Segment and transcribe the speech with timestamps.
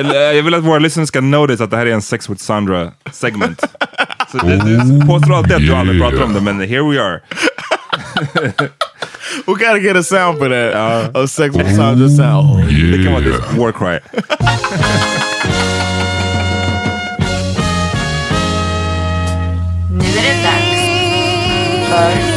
[0.00, 2.30] Eller, uh, Jag vill att våra lyssnare ska notice att det här är en Sex
[2.30, 3.60] with Sandra segment.
[4.32, 7.20] Så du, du påstår alltid att du aldrig pratar om det, men here we are.
[9.46, 11.16] We gotta get a sound for that.
[11.16, 12.50] A sex with Sandra sound.
[12.50, 14.00] Oh, det kan vara this war cry.
[19.90, 20.80] Nu är det dags
[21.90, 22.33] för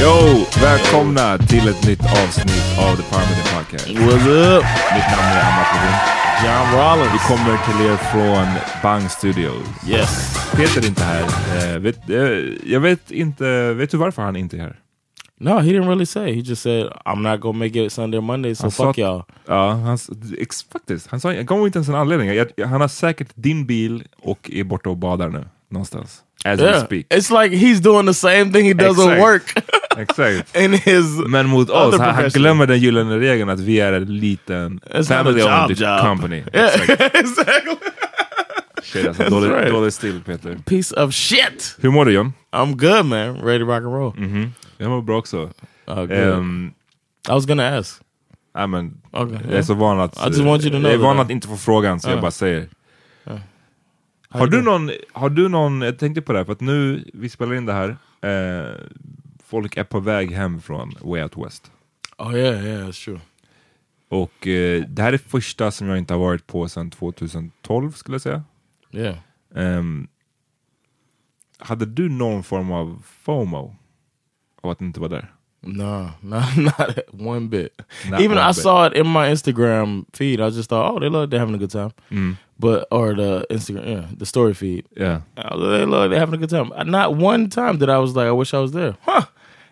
[0.00, 3.88] Yo, välkomna till ett nytt avsnitt av The Parliament Podcast.
[3.88, 4.64] What's up?
[4.94, 5.96] Mitt namn är Amat Levin.
[6.44, 7.14] John Rollins.
[7.14, 8.46] Vi kommer till er från
[8.82, 9.88] Bang Studios.
[9.88, 10.36] Yes.
[10.56, 11.22] Peter är inte här.
[11.22, 12.16] Eh, vet, eh,
[12.72, 14.76] jag vet inte, vet du varför han inte är här?
[15.40, 16.34] No, he didn't really say.
[16.34, 19.22] He just said, I'm not gonna make it Sunday or Monday, so Han fuck y'all.
[19.46, 19.98] Ja, han,
[20.72, 21.06] faktiskt.
[21.06, 22.28] Han sa, jag gav inte ens en anledning.
[22.28, 25.44] Jag, han har säkert din bil och är borta och badar nu.
[25.70, 26.22] Någonstans.
[26.44, 26.84] As we Yeah.
[26.84, 27.06] speak.
[27.14, 29.20] It's like he's doing the same thing he does at Exakt.
[29.20, 29.54] work
[29.98, 30.56] Exakt.
[30.64, 34.04] in his Men mot oss, han, han glömmer den gyllene regeln att vi är en
[34.18, 36.00] liten It's family a owned job job.
[36.00, 36.42] company.
[36.54, 37.14] Yeah, Exakt.
[37.16, 37.76] exactly.
[38.82, 39.70] Shit, alltså, That's dålig, right.
[39.72, 40.58] dålig stil Peter.
[40.66, 41.76] Piece of shit.
[41.80, 42.32] Hur mår du John?
[42.52, 43.36] I'm good, man.
[43.36, 44.12] Ready to rock and roll.
[44.78, 45.50] Jag mår bra också.
[45.86, 46.10] Oh, good.
[46.12, 46.72] Ehm,
[47.28, 48.00] I was gonna ask.
[48.54, 49.38] ja, men, Okay.
[49.48, 51.24] Jag är så van att, I just want you to know jag är van that.
[51.26, 52.20] att inte få frågan så jag Ja.
[52.20, 52.68] bara säger.
[54.32, 57.28] Har du, någon, har du någon, jag tänkte på det här, för att nu, vi
[57.28, 58.74] spelar in det här, eh,
[59.44, 61.70] folk är på väg hem från Way Out West.
[62.18, 63.20] Oh yeah, yeah, that's true.
[64.08, 68.14] Och eh, det här är första som jag inte har varit på sedan 2012 skulle
[68.14, 68.44] jag säga.
[68.92, 69.16] Yeah.
[69.54, 70.08] Ehm,
[71.58, 73.76] hade du någon form av FOMO
[74.60, 75.34] av att inte vara där?
[75.62, 77.72] No, not not one bit.
[78.08, 78.62] Not Even one I bit.
[78.62, 80.40] saw it in my Instagram feed.
[80.40, 81.92] I just thought, oh, they love they're having a good time.
[82.10, 82.36] Mm.
[82.58, 84.86] But or the Instagram, yeah, the story feed.
[84.96, 85.20] Yeah.
[85.36, 86.72] I was like, They love they're having a good time.
[86.90, 88.96] Not one time that I was like, I wish I was there.
[89.02, 89.22] Huh?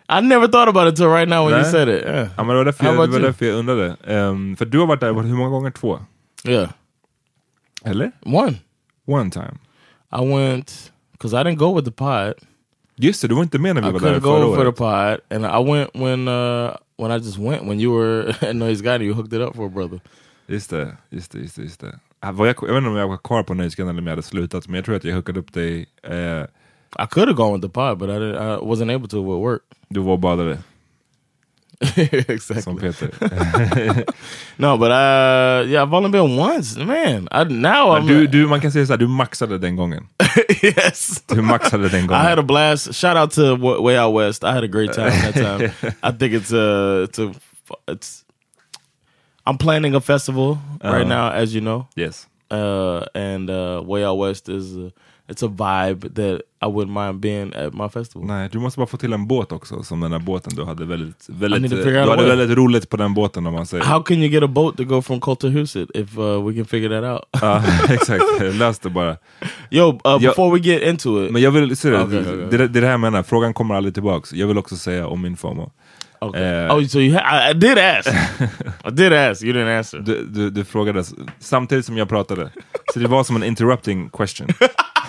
[0.09, 2.03] I never thought about it till right now when you said it.
[2.03, 2.29] Yeah.
[2.37, 3.95] Ja, men det var därför, jag, var därför jag undrade.
[4.07, 5.71] Ehm, för du har varit där hur många gånger?
[5.71, 5.99] Två?
[6.43, 6.69] Yeah.
[7.85, 8.11] Eller?
[8.25, 8.55] One.
[9.05, 9.57] One time.
[10.11, 12.33] I went because I didn't go with the pod.
[13.01, 14.67] Just det, du var inte med när vi I var där förra go for the
[14.67, 14.75] året.
[14.75, 18.89] pod, and I went when uh when I just went when you were at Noise
[18.93, 19.99] and you hooked it up for a brother.
[20.47, 21.61] Just det, just det, just det.
[21.61, 21.99] Just det.
[22.31, 24.21] Var jag, jag vet inte om jag var kvar på Nöjesguiden eller om jag hade
[24.23, 25.85] slutat, men jag tror att jag hookade upp dig.
[26.03, 26.43] Eh,
[27.03, 29.61] I could have gone with the pod, but I I wasn't able to with work.
[29.89, 30.57] du var och badade,
[31.95, 32.61] exactly.
[32.61, 33.09] som Peter.
[34.57, 37.27] No, but uh, yeah, I've only been once, man.
[37.31, 40.07] I now I'm du, du, man kan säga såhär, du maxade den gången.
[40.63, 41.23] yes.
[41.27, 42.21] Du maxade den I gången.
[42.25, 42.93] had a blast.
[42.93, 44.43] Shout out to Wa- Way Out West.
[44.43, 45.71] I had a great time that time.
[46.03, 47.33] I think it's a it's a
[47.87, 48.25] it's.
[49.45, 51.03] I'm planning a festival right Uh-huh.
[51.09, 52.27] now, as you know, Yes.
[52.51, 54.91] uh, and uh, Way Out West is a,
[55.29, 58.27] it's a vibe that I wouldn't mind being at my festival.
[58.27, 60.85] Nej, du måste bara få till en båt också, som den här båten du hade
[60.85, 63.83] väldigt, väldigt, eh, du hade väldigt roligt på den båten om man säger.
[63.83, 66.53] How can you get a boat to go from Cold to Huset if uh, we
[66.53, 67.41] can figure that out?
[67.41, 67.63] Ja,
[67.93, 68.23] exakt,
[68.53, 69.17] lös det bara.
[69.71, 72.33] Yo, uh, Yo- before we get into it, Men jag vill, se det, Okej, okej,
[72.33, 72.47] okej.
[72.51, 74.33] det, det är det här jag menar, frågan kommer aldrig tillbaks.
[74.33, 75.71] Jag vill också säga om min FOMO.
[76.21, 76.41] Okay.
[76.43, 78.07] eh, oh, so you I, I did ask,
[78.85, 79.99] I did ask, you didn't answer.
[79.99, 81.03] Du, du, du frågade
[81.39, 82.51] samtidigt som jag pratade.
[82.93, 84.47] Så det var som en interrupting question.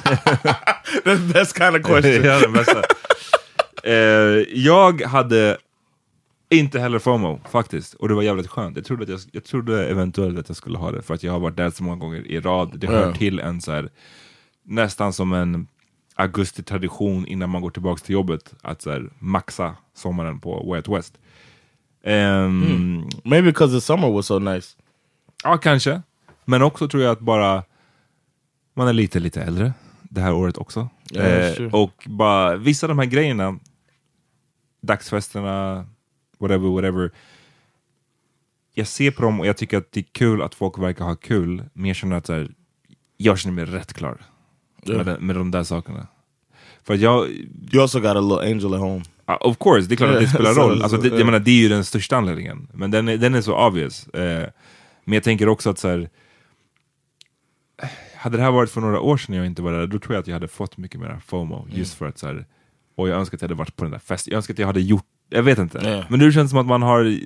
[1.04, 2.24] The best kind of question.
[2.24, 2.82] ja, den bästa.
[3.82, 3.94] Eh,
[4.54, 5.56] jag hade
[6.50, 8.76] inte heller FOMO faktiskt, och det var jävligt skönt.
[8.76, 11.32] Jag trodde, att jag, jag trodde eventuellt att jag skulle ha det, för att jag
[11.32, 12.72] har varit där så många gånger i rad.
[12.78, 13.14] Det hör Ja.
[13.14, 13.88] till en så här,
[14.64, 15.66] nästan som en
[16.20, 20.88] augusti-tradition innan man går tillbaka till jobbet, att så här, maxa sommaren på Way Out
[20.88, 21.18] West.
[22.04, 24.76] Ehm, Maybe because the summer was so nice.
[25.44, 26.02] Ja, kanske.
[26.44, 27.62] Men också tror jag att bara
[28.74, 29.72] man är lite, lite äldre
[30.02, 30.88] det här året också.
[31.10, 33.58] That's eh, och bara vissa av de här grejerna,
[34.80, 35.86] dagsfesterna,
[36.38, 37.10] whatever, whatever.
[38.74, 41.14] jag ser på dem och jag tycker att det är kul att folk verkar ha
[41.14, 42.50] kul, men jag känner att här,
[43.16, 44.20] jag känner mig rätt klar
[44.86, 46.06] med, den, med de där sakerna.
[46.82, 47.28] För jag,
[47.72, 49.04] You also got a little angel at home.
[49.30, 50.82] Uh, of course, det är klart att det spelar roll.
[50.82, 52.68] Alltså, det, jag menar, det är ju den största anledningen.
[52.72, 54.08] Men den är, den är så obvious.
[54.08, 54.48] Eh,
[55.04, 56.08] men jag tänker också att så här,
[58.16, 60.20] hade det här varit för några år sedan jag inte var där, då tror jag
[60.20, 61.66] att jag hade fått mycket mer FOMO.
[61.70, 62.46] Just för att så här,
[62.96, 64.30] och jag önskar att jag hade varit på den där festen.
[64.30, 65.80] Jag önskar att jag hade gjort, jag vet inte.
[65.84, 66.04] Ja.
[66.08, 67.18] Men nu känns det som att man har,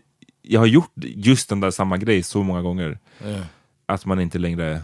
[0.43, 2.99] jag har gjort just den där samma grej så många gånger.
[3.25, 3.45] Yeah.
[3.87, 4.83] Att man inte längre,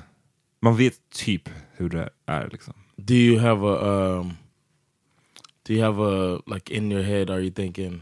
[0.62, 1.48] man vet typ
[1.80, 2.74] hur det är liksom.
[2.96, 4.32] Do you have a um
[5.68, 8.00] do you have a like in your head are you thinking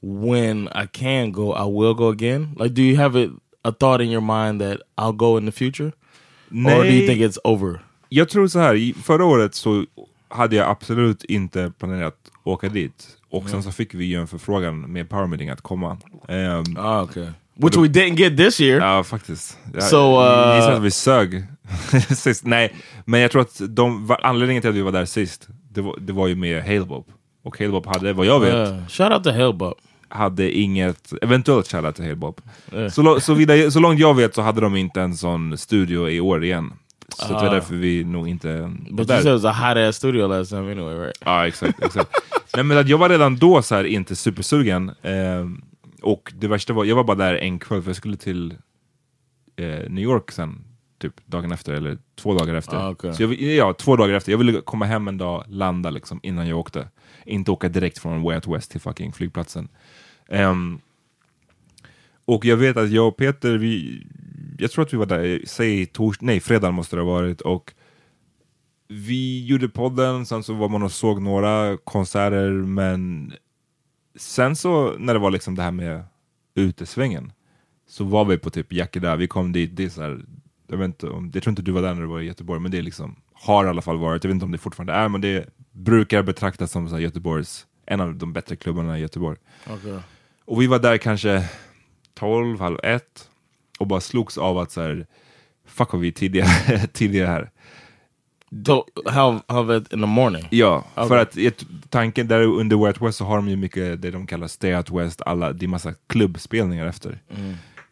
[0.00, 2.54] when I can go I will go again?
[2.58, 3.30] Like do you have it
[3.62, 5.92] a thought in your mind that I'll go in the future?
[6.50, 7.80] Or do you think it's over?
[8.08, 9.84] Jag tror så här, förra året så
[10.28, 13.18] hade jag absolut inte planerat åka dit.
[13.30, 15.98] Och sen så fick vi ju en förfrågan med Power Meeting att komma.
[16.28, 17.26] Ehm, Oh, okay.
[17.56, 18.80] Which we didn't get this year.
[18.80, 19.58] Ja, faktiskt.
[19.74, 21.44] Jag, So, uh, gissar att vi sög
[22.16, 22.44] sist.
[22.46, 22.74] Nej,
[23.04, 26.12] men jag tror att de, anledningen till att vi var där sist, det var, det
[26.12, 27.06] var ju med Halebop.
[27.44, 29.74] Och Halebop hade, vad jag vet, Uh, shout out to Hellbop.
[30.08, 32.40] hade inget, eventuellt shoutout till Halebop.
[32.72, 32.90] Yeah.
[32.90, 36.20] Så, så, vidare, så långt jag vet så hade de inte en sån studio i
[36.20, 36.72] år igen.
[37.18, 38.94] Så det var därför vi nog inte Ah.
[38.96, 39.14] But där.
[39.14, 41.18] you said it was a hot ass studio last time anyway, right?
[41.24, 41.82] Ja, exakt.
[41.84, 42.10] exakt.
[42.56, 44.90] Nej, men att jag var redan då så här inte supersugen.
[45.02, 45.60] ehm,
[46.04, 48.54] och det värsta var, jag var bara där en kväll för jag skulle till
[49.56, 50.64] eh, New York sen,
[50.98, 52.76] typ dagen efter, eller två dagar efter.
[52.76, 53.14] Ah, okej.
[53.14, 54.32] Så jag, ja, två dagar efter.
[54.32, 56.88] Jag ville komma hem en dag, landa liksom innan jag åkte.
[57.24, 59.68] Inte åka direkt från Way Out West till fucking flygplatsen.
[60.28, 60.78] Ehm,
[62.24, 64.02] och jag vet att jag och Peter, vi,
[64.58, 67.74] jag tror att vi var där, säg tors, nej fredag måste det ha varit, och
[68.88, 73.32] vi gjorde podden, sen så var man och såg några konserter, men
[74.16, 76.04] sen så när det var liksom det här med
[76.54, 77.32] utesvängen,
[77.88, 80.24] så var vi på typ Jackie där, vi kom dit, det är så här,
[80.66, 82.60] jag, vet inte om, jag tror inte du var där när du var i Göteborg,
[82.60, 84.92] men det är liksom, har i alla fall varit, jag vet inte om det fortfarande
[84.92, 89.38] är, men det brukar betraktas som så Göteborgs, en av de bättre klubbarna i Göteborg.
[89.66, 89.98] Okay.
[90.44, 91.48] Och vi var där kanske
[92.14, 93.28] 12, halv ett
[93.78, 95.06] och bara slogs av att så här,
[95.66, 96.46] fuck vad vi är tidiga,
[96.92, 97.50] tidiga här.
[98.66, 100.46] So, how how that in the morning?
[100.50, 101.08] Ja, Okej.
[101.08, 104.10] för att ett, tanken där under Way Out West så har de ju mycket det
[104.10, 107.18] de kallar Stay Out West, alla, det är massa klubbspelningar efter.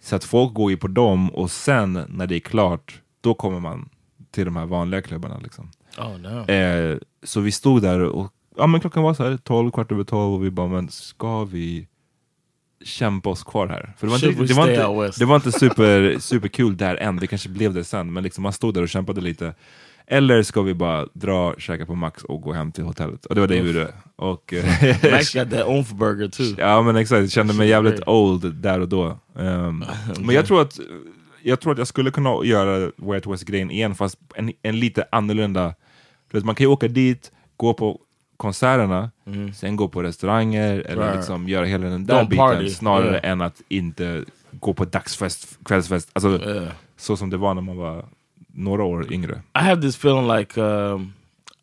[0.01, 3.61] Så att folk går ju på dem och sen när det är klart, då kommer
[3.61, 3.89] man
[4.31, 5.71] till de här vanliga klubbarna liksom.
[5.99, 6.51] Oh no.
[6.51, 10.05] Eh, så vi stod där och ja, men klockan var så här 12, kvart över
[10.05, 11.89] 12 och vi bara, men ska vi
[12.85, 13.95] kämpa oss kvar här?
[13.99, 14.69] För det var Should inte, det var
[15.05, 18.43] inte, det var inte super, superkul där än, det kanske blev det sen, men liksom
[18.43, 19.55] man stod där och kämpade lite.
[20.13, 23.27] Eller ska vi bara dra, käka på Max och gå hem till hotellet?
[23.27, 23.95] Och det var det vi gjorde.
[24.17, 24.65] Och, eh,
[25.13, 26.55] Max got that oomph burger too.
[26.59, 29.19] Ja men exakt, jag kände mig jävligt old där och då.
[29.39, 29.85] Ehm,
[30.21, 30.81] Men jag tror att
[31.43, 35.05] jag tror att jag skulle kunna göra Way Out West-grejen igen, fast en, en lite
[35.13, 35.75] annorlunda...
[36.33, 38.01] Vet, man kan ju åka dit, gå på
[38.37, 39.11] konserterna,
[39.55, 41.05] sen gå på restauranger, eller Mm.
[41.05, 41.17] Right.
[41.17, 42.69] liksom göra hela den där Don't biten, party.
[42.71, 43.31] snarare Yeah.
[43.31, 46.69] än att inte gå på dagsfest, kvällsfest, alltså Yeah.
[46.97, 48.05] så som det var när man var
[48.55, 49.43] några år yngre.
[49.55, 51.15] I have this feeling like um,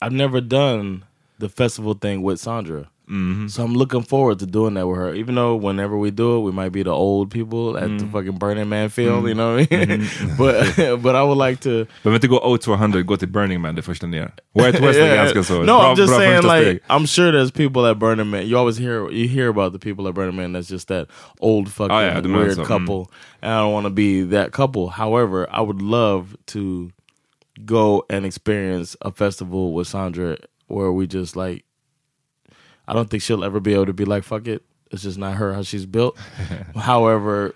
[0.01, 1.06] I've never done
[1.39, 2.89] the festival thing with Sandra.
[3.09, 5.15] So I'm looking forward to doing that with her.
[5.15, 8.38] Even though whenever we do it, we might be the old people at the fucking
[8.38, 10.07] Burning Man field, you know what I mean?
[10.38, 13.81] but but I would like to Behöver inte gå O200, gå till Burning Man det
[13.81, 14.31] första ni gör.
[14.54, 15.16] Way Out West är Yeah.
[15.23, 15.59] ganska så.
[15.59, 16.80] No, bra, I'm just saying like steg.
[16.89, 18.47] I'm sure there's people at Burning Man.
[18.47, 21.07] You always hear you hear about the people at Burning Man that's just that
[21.39, 22.68] old fucking Oh, yeah, the weird so, mm.
[22.68, 23.11] couple.
[23.42, 24.89] And I don't want to be that couple.
[24.89, 26.92] However, I would love to
[27.66, 30.37] go and experience a festival with Sandra
[30.68, 31.66] where we just like
[32.89, 34.63] I don't think she'll ever be able to be like fuck it.
[34.89, 36.17] It's just not her how she's built.
[36.75, 37.53] However,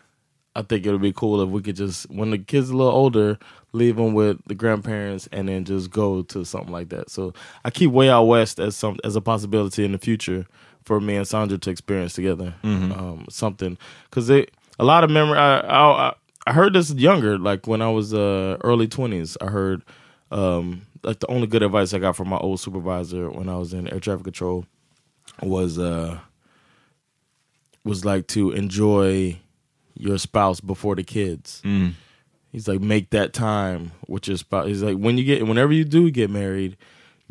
[0.56, 2.94] I think it would be cool if we could just when the kids a little
[2.94, 3.40] older,
[3.72, 7.10] leave them with the grandparents and then just go to something like that.
[7.10, 7.34] So
[7.66, 10.46] I keep Way Out West as some as a possibility in the future
[10.84, 12.54] for me and Sandra to experience together.
[12.64, 13.76] Um, something
[14.06, 15.40] because it a lot of memory.
[15.40, 15.62] I,
[16.10, 16.14] I
[16.46, 19.36] I heard this younger, like when I was uh, early twenties.
[19.42, 19.82] I heard
[20.30, 23.74] um, like the only good advice I got from my old supervisor when I was
[23.74, 24.68] in air traffic control
[25.42, 26.20] was uh
[27.84, 29.38] was like to enjoy
[29.96, 31.62] your spouse before the kids.
[31.64, 31.94] Mm.
[32.52, 34.68] He's like make that time with your spouse.
[34.68, 36.78] He's like when you get whenever you do get married,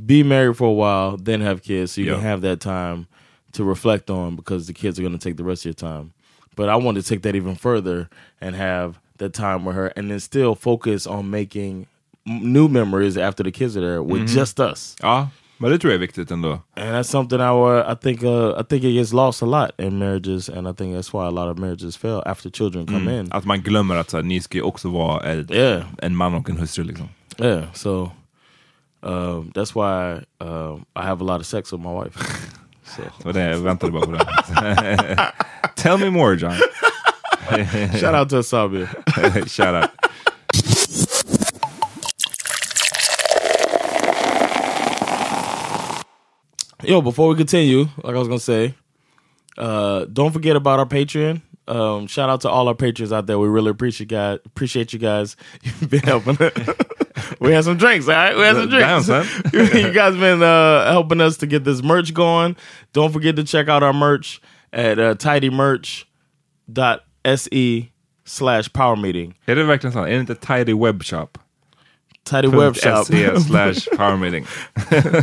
[0.04, 2.14] be married for a while, then have kids so you Yeah.
[2.14, 3.06] can have that time
[3.52, 6.12] to reflect on because the kids are going to take the rest of your time.
[6.56, 10.10] But I wanted to take that even further and have that time with her and
[10.10, 11.86] then still focus on making
[12.26, 14.34] m- new memories after the kids are there with mm-hmm.
[14.34, 14.96] just us.
[15.02, 15.28] Ja,
[15.62, 16.50] Men det tror jag är viktigt ändå.
[16.76, 19.70] and that's something I uh, I think uh, I think it gets lost a lot
[19.78, 23.18] in marriages, and I think that's why a lot of marriages fail after children come
[23.20, 23.32] in.
[23.32, 25.82] Att man glömmer att så här, ni ska ju också vara ett, Yeah.
[25.98, 27.08] en man och en hustru liksom.
[27.38, 28.10] Yeah, so
[29.02, 32.18] um, that's why um, I have a lot of sex with my wife.
[32.84, 35.32] so var det, jag väntade bara på det.
[35.76, 36.52] Tell me more John.
[38.00, 38.86] shout out to Asabia.
[39.46, 39.90] Shout out.
[46.84, 48.74] Yo, before we continue, like I was gonna say,
[49.58, 51.40] uh, don't forget about our Patreon.
[51.68, 53.38] Um, shout out to all our patrons out there.
[53.38, 54.40] We really appreciate guys.
[54.44, 55.36] Appreciate you guys.
[55.62, 56.36] You've been helping.
[57.40, 58.36] we had some drinks, all right.
[58.36, 59.06] We had some Damn, drinks.
[59.06, 59.26] son.
[59.80, 62.56] you guys been uh, helping us to get this merch going.
[62.92, 64.40] Don't forget to check out our merch
[64.72, 67.92] at uh, tidymerch.se
[68.24, 69.34] slash power meeting.
[69.46, 70.06] Är det verkligen sant?
[70.08, 71.38] Är det inte Tidy Webshop?
[72.30, 73.04] Webshop.
[73.04, 74.46] .se slash power meeting.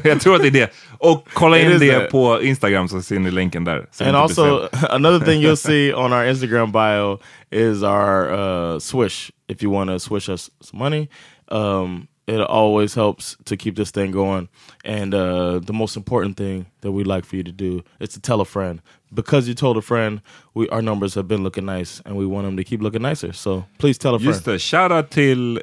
[0.09, 0.73] jag tror att det är det.
[0.97, 2.09] Och kolla in det that.
[2.09, 3.77] på Instagram så ser ni länken där.
[3.77, 7.19] And det also, another thing you'll see on our Instagram bio
[7.51, 9.31] is our uh, swish.
[9.47, 11.09] If you want to swish us some money,
[11.47, 14.49] um, it always helps to keep this thing going.
[14.85, 18.19] And uh, the most important thing that we'd like for you to do is to
[18.19, 18.81] tell a friend.
[19.11, 20.21] Because you told a friend,
[20.53, 23.33] we our numbers have been looking nice, and we want them to keep looking nicer.
[23.33, 24.33] So please tell a friend.
[24.33, 25.59] Just a det, shoutout till,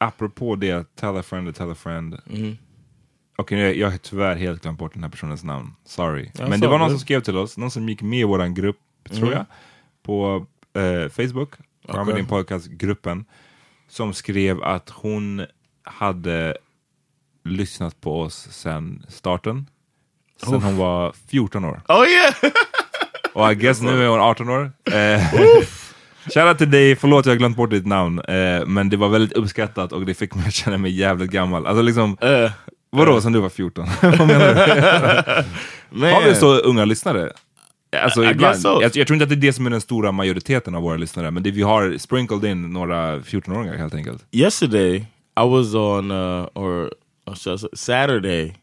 [0.00, 2.14] apropå det, tell a friend, tell a friend.
[2.26, 2.56] Mm-hmm.
[3.36, 5.74] Okej, jag, jag har tyvärr helt glömt bort den här personens namn.
[5.84, 6.30] Sorry.
[6.38, 8.24] Ja, Men det var någon det- som skrev till oss, någon som gick med i
[8.24, 8.76] våran grupp,
[9.10, 9.20] Mm.
[9.20, 9.44] tror jag,
[10.02, 10.46] på
[10.80, 11.52] eh, Facebook,
[11.88, 12.14] okay.
[12.14, 13.24] din podcast-gruppen,
[13.88, 15.46] som skrev att hon
[15.82, 16.56] hade
[17.44, 19.66] lyssnat på oss sedan starten.
[20.44, 21.80] Sen hon var 14 år.
[21.88, 22.34] Oh yeah.
[23.34, 24.72] Och I guess nu är hon 18 år.
[24.92, 25.22] Eh,
[26.34, 28.18] Shoutout till dig, förlåt jag har glömt bort ditt namn.
[28.20, 31.66] Eh, men det var väldigt uppskattat och det fick mig att känna mig jävligt gammal.
[31.66, 32.50] Alltså liksom, Uh,
[32.90, 33.86] vadå sen du var 14?
[34.02, 34.54] Vad menar
[35.90, 36.06] du?
[36.06, 37.30] Har vi så unga lyssnare?
[38.02, 38.68] Alltså, I- ibland, so.
[38.82, 40.96] jag, jag tror inte att det är det som är den stora majoriteten av våra
[40.96, 44.24] lyssnare, men det, vi har sprinkled in några 14-åringar helt enkelt.
[44.32, 44.96] yesterday
[45.40, 46.92] I was on uh or,
[47.26, 48.56] or say, Saturday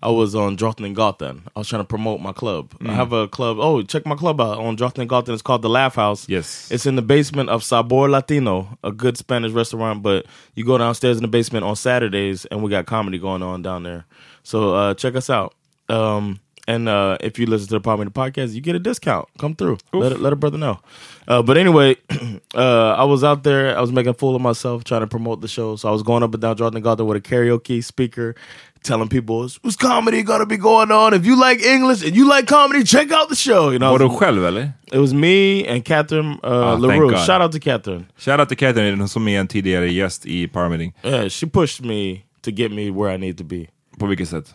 [0.00, 1.42] I was on Drottninggatan.
[1.54, 2.72] I was trying to promote my club.
[2.86, 3.58] I have a club.
[3.58, 5.30] Oh, check my club out on Drottninggatan.
[5.30, 6.28] It's called the Laugh House.
[6.28, 6.70] Yes.
[6.70, 10.02] It's in the basement of Sabor Latino, a good Spanish restaurant.
[10.02, 13.62] But you go downstairs in the basement on Saturdays, and we got comedy going on
[13.62, 14.04] down there.
[14.44, 15.54] So uh, check us out.
[15.88, 19.26] Um, and uh, if you listen to the Power podcast, you get a discount.
[19.38, 19.78] Come through.
[19.94, 20.80] Let, let a brother know.
[21.26, 21.96] Uh, but anyway,
[22.54, 23.76] uh, I was out there.
[23.76, 25.76] I was making a fool of myself trying to promote the show.
[25.76, 28.34] So I was going up and down Drottninggatan with a karaoke speaker,
[28.82, 31.14] telling people, "What's comedy gonna be going on?
[31.14, 33.98] If you like English and you like comedy, check out the show." You know, Var
[33.98, 34.72] du själv eller?
[34.92, 37.16] it was me and Catherine uh, Oh, thank LaRue.
[37.26, 38.06] Shout out to Catherine.
[38.18, 40.92] Shoutout till Catherine som är en tidigare gäst i Powermeeting.
[41.04, 43.66] Yeah, she pushed me to get me where I need to be.
[43.98, 44.54] På vilket sätt?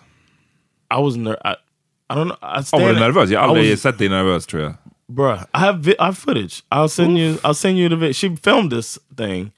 [0.99, 1.53] I was ner- I,
[2.09, 2.37] I don't know.
[2.41, 3.29] I Ja, stand var du nervös?
[3.29, 4.73] Jag har I aldrig was- sett dig nervös tror jag.
[5.07, 6.63] Bruh, I have vi- I have footage.
[6.71, 7.33] I'll send you.
[7.43, 8.13] I'll send you the video.
[8.13, 9.51] She filmed this thing.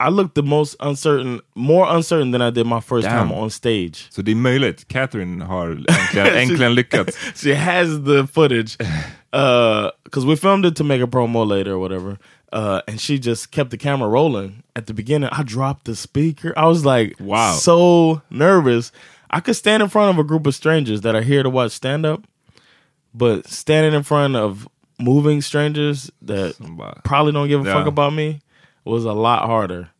[0.00, 3.28] I looked the most uncertain, more uncertain than I did my first Damn.
[3.28, 4.06] time on stage.
[4.10, 4.88] Så det är möjligt.
[4.88, 7.16] Catherine har äntligen, äntligen lyckats.
[7.42, 8.76] She has the footage
[10.04, 12.18] because we filmed it to make a promo later or whatever.
[12.52, 14.62] Uh, and she just kept the camera rolling.
[14.74, 16.52] At the beginning, I dropped the speaker.
[16.56, 17.52] I was like, Wow.
[17.52, 18.92] so nervous.
[19.30, 21.72] I could stand in front of a group of strangers that are here to watch
[21.72, 22.22] stand up,
[23.12, 24.66] but standing in front of
[24.98, 28.40] moving strangers that bara- probably don't give a fuck about me
[28.88, 29.90] was a lot harder.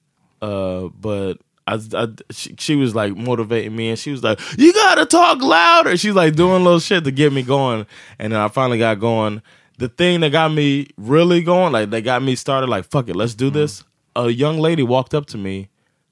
[0.40, 4.72] Uh, but I, I she, she was like motivating me, and she was like, "You
[4.72, 7.86] gotta talk louder." She's like doing little shit to get me going,
[8.18, 9.42] and then I finally got going.
[9.78, 13.16] The thing that got me really going, like that got me started, like fuck it,
[13.16, 13.84] let's do this.
[14.16, 15.68] A young lady walked up to me.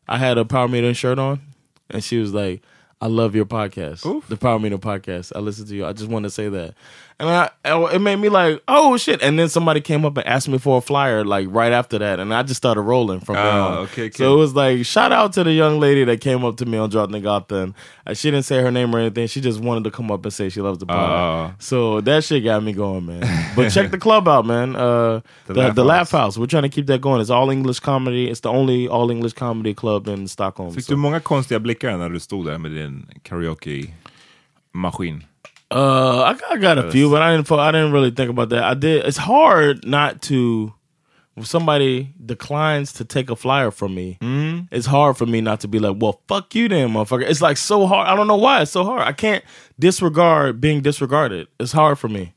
[0.06, 1.40] I had a Power Meter shirt on,
[1.90, 2.62] and she was like,
[3.00, 5.32] "I love your podcast, the Power Meter podcast.
[5.34, 5.86] I listen to you.
[5.86, 6.74] I just want to say that."
[7.18, 7.48] And I,
[7.94, 9.22] it made me like, oh shit!
[9.22, 12.20] And then somebody came up and asked me for a flyer, like right after that,
[12.20, 13.44] and I just started rolling from there.
[13.46, 13.78] Ah, on.
[13.84, 16.66] okay, So it was like, shout out to the young lady that came up to
[16.66, 17.72] me on Drottninggatan.
[18.06, 19.28] Uh, she didn't say her name or anything.
[19.28, 20.96] She just wanted to come up and say she loves the pod.
[20.98, 21.54] Ah.
[21.58, 23.22] so that shit got me going, man.
[23.56, 24.76] But check the club out, man.
[24.76, 26.36] Uh, the The the, Laugh Laugh House.
[26.36, 27.22] We're trying to keep that going.
[27.22, 28.28] It's all English comedy.
[28.28, 30.74] It's the only all English comedy club in Stockholm.
[30.74, 35.24] Fick So- du många konstiga blickar när du stod där med din karaoke-maskin?
[35.70, 37.50] Uh, I, got- I got a few, but I didn't.
[37.50, 38.62] I didn't really think about that.
[38.64, 39.04] I did.
[39.04, 40.72] It's hard not to.
[41.34, 44.16] When somebody declines to take a flyer from me,
[44.72, 47.58] it's hard for me not to be like, "Well, fuck you, then, motherfucker." It's like
[47.58, 48.08] so hard.
[48.08, 49.02] I don't know why it's so hard.
[49.02, 49.44] I can't
[49.78, 51.46] disregard being disregarded.
[51.60, 52.32] It's hard for me,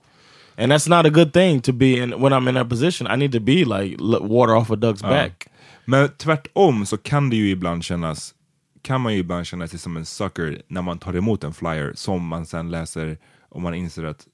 [0.58, 3.08] and that's not a good thing to be in when I'm in that position.
[3.08, 5.48] I need to be like water off a duck's back.
[5.86, 8.34] Men tvärtom så kan det ju ibland kännas
[8.82, 11.94] kan man ju ibland känna sig som en sucker när man tar emot en flyer
[11.96, 13.18] som man sen läser
[13.50, 14.28] och man inser att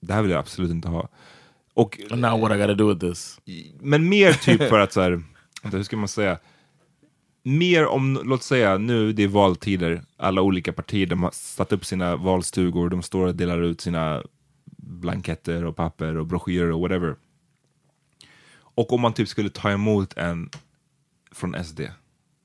[0.00, 1.08] det här vill jag absolut inte ha.
[1.74, 3.40] Och, Now what I gotta do with this?
[3.80, 5.22] men mer typ för att så här,
[5.62, 6.38] hur ska man säga?
[7.42, 11.84] Mer om, låt säga nu det är valtider, alla olika partier de har satt upp
[11.84, 14.22] sina valstugor, de står och delar ut sina
[14.76, 17.16] blanketter och papper och broschyrer och whatever.
[18.58, 20.50] Och om man typ skulle ta emot en
[21.32, 21.80] från SD,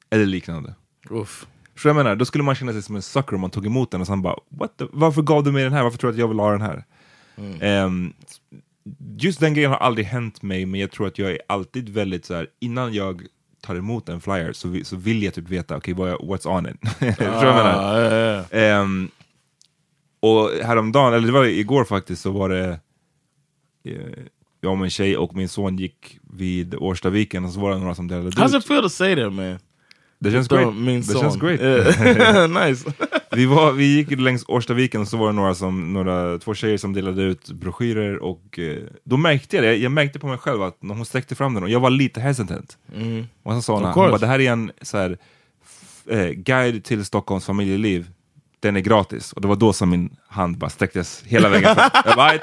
[0.09, 0.75] eller liknande.
[1.09, 1.47] Oof.
[1.77, 3.91] Så jag menar, då skulle man känna sig som en sucker om man tog emot
[3.91, 5.83] den och sen bara What the, Varför gav du mig den här?
[5.83, 6.83] Varför tror du att jag vill ha den här?
[7.61, 8.13] Ehm,
[9.17, 12.25] just den grejen har aldrig hänt mig, men jag tror att jag är alltid väldigt
[12.25, 13.21] så här innan jag
[13.61, 16.67] tar emot en flyer så, vi- så vill jag typ veta, okej, jag- what's on
[16.67, 16.75] it?
[16.99, 17.75] Vad jag menar?
[17.93, 18.79] Ah, yeah, yeah.
[18.81, 19.09] Ehm,
[20.19, 22.79] och häromdagen, eller det var igår faktiskt, så var det
[23.83, 23.95] eh,
[24.61, 27.95] jag och min tjej och min son gick vid Årstaviken och så var det några
[27.95, 28.63] som delade How's ut.
[28.63, 29.59] it feel to say that man?
[30.21, 30.75] Det känns great.
[30.75, 31.61] mean Det känns great.
[31.61, 32.47] Yeah.
[32.67, 32.93] nice.
[33.31, 36.77] Vi, var, vi gick längs Årstaviken och så var det några, som, några två tjejer
[36.77, 40.61] som delade ut broschyrer och eh, då märkte jag det, jag märkte på mig själv
[40.63, 42.77] att när hon sträckte fram den och jag var lite hesitant.
[43.43, 43.93] Och så sa hon, Mm.
[43.93, 45.17] Hon bara, det här är en så här,
[46.09, 48.09] eh, guide till Stockholms familjeliv,
[48.59, 49.33] den är gratis.
[49.33, 51.89] Och det var då som min hand bara sträcktes hela vägen fram.
[52.05, 52.41] Jag bara, "Right."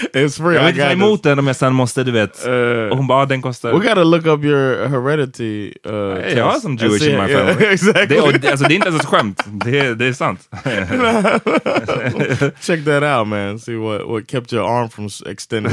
[0.12, 0.54] It's free.
[0.54, 2.46] jag I vill inte ta emot den om jag sen måste, du vet.
[2.48, 3.72] Uh, och hon bara, "Ah, den kostar...
[3.72, 5.74] We gotta look up your heredity.
[5.86, 7.66] Uh, Hey, jag har som Jewish in my yeah, family.
[7.72, 8.16] exactly.
[8.16, 10.48] Det, och, alltså, det är inte ens ett skämt, det det är sant.
[12.60, 13.58] Check that out, man.
[13.58, 15.72] See what what kept your arm from extending.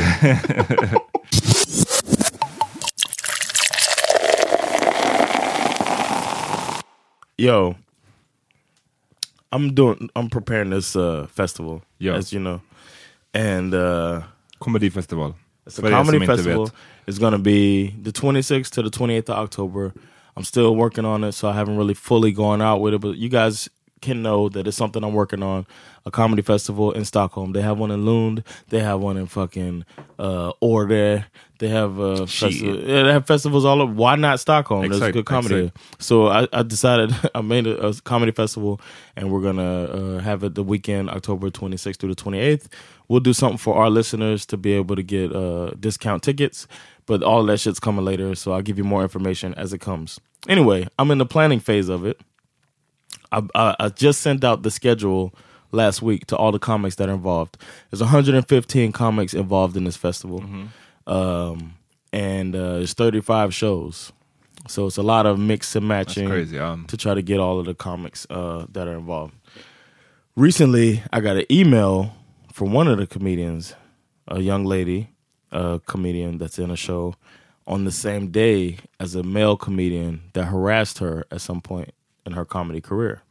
[7.37, 7.75] Yo,
[9.51, 10.09] I'm doing.
[10.15, 12.15] I'm preparing this uh, festival, Yeah.
[12.17, 12.61] as you know,
[13.33, 14.23] and uh,
[14.61, 15.35] Komedifestival.
[15.65, 16.71] It's a comedy festival.
[17.07, 19.93] It's going to be the 26th to the 28th of October.
[20.35, 23.01] I'm still working on it, so I haven't really fully gone out with it.
[23.01, 23.69] But you guys
[24.01, 25.65] can know that it's something I'm working on.
[26.05, 27.51] A comedy festival in Stockholm.
[27.51, 28.43] They have one in Lund.
[28.69, 29.83] They have one in fucking
[30.17, 31.25] uh, Orde.
[31.59, 33.91] They have uh, festival, yeah, they have festivals all over.
[33.91, 34.81] Why not Stockholm?
[34.83, 35.55] There's Exakt, good comedy.
[35.65, 36.01] exakt.
[36.01, 38.79] So I, I decided I made a, a comedy festival,
[39.15, 42.67] and we're gonna uh, have it the weekend, October 26th through the 28th.
[43.07, 46.67] We'll do something for our listeners to be able to get uh, discount tickets,
[47.05, 48.35] but all that shit's coming later.
[48.35, 50.19] So I'll give you more information as it comes.
[50.47, 52.21] Anyway, I'm in the planning phase of it.
[53.31, 55.33] I, I, I just sent out the schedule
[55.71, 57.57] last week to all the comics that are involved.
[57.91, 60.43] There's 115 comics involved in this festival,
[61.05, 61.75] um,
[62.13, 64.11] and uh, there's 35 shows.
[64.67, 66.85] So it's a lot of mix and matching um.
[66.87, 69.33] to try to get all of the comics uh, that are involved.
[70.35, 72.13] Recently, I got an email
[72.51, 73.75] from one of the comedians,
[74.27, 75.09] a young lady,
[75.51, 77.15] a comedian that's in a show,
[77.65, 81.93] on the same day as a male comedian that harassed her at some point
[82.27, 83.23] in her comedy career.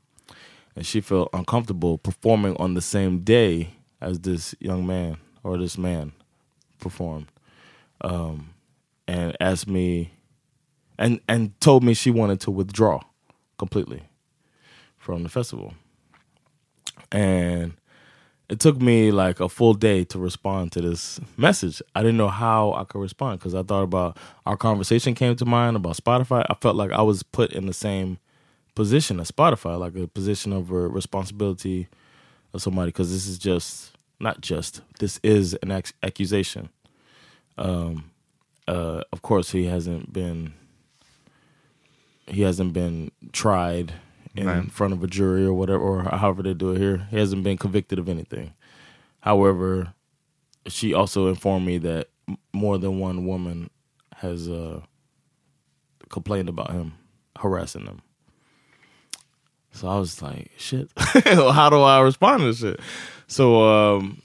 [0.75, 5.79] And she felt uncomfortable performing on the same day as this young man or this
[5.79, 6.13] man
[6.81, 7.31] performed.
[8.01, 8.55] Um,
[9.07, 10.11] and asked me
[10.99, 13.01] and and told me she wanted to withdraw
[13.59, 14.03] completely
[14.99, 15.75] from the festival.
[17.13, 17.75] And
[18.49, 21.81] it took me like a full day to respond to this message.
[21.95, 25.45] I didn't know how I could respond because I thought about our conversation came to
[25.45, 26.45] mind about Spotify.
[26.51, 28.19] I felt like I was put in the same
[28.77, 31.89] position as Spotify, like a position of a responsibility
[32.55, 36.69] of somebody because this is just not just this is an ac- accusation.
[37.59, 38.11] Um,
[38.69, 40.53] uh, of course, he hasn't been
[42.29, 43.95] he hasn't been tried
[44.35, 44.71] in Right.
[44.71, 47.07] front of a jury or whatever, or however they do it here.
[47.11, 48.53] He hasn't been convicted of anything.
[49.21, 49.95] However,
[50.67, 52.09] she also informed me that
[52.53, 53.71] more than one woman
[54.17, 54.81] has uh,
[56.11, 56.95] complained about him
[57.39, 58.03] harassing them.
[59.77, 62.81] So I was like, shit, how do I respond to this shit?
[63.29, 63.63] So
[63.97, 64.23] um,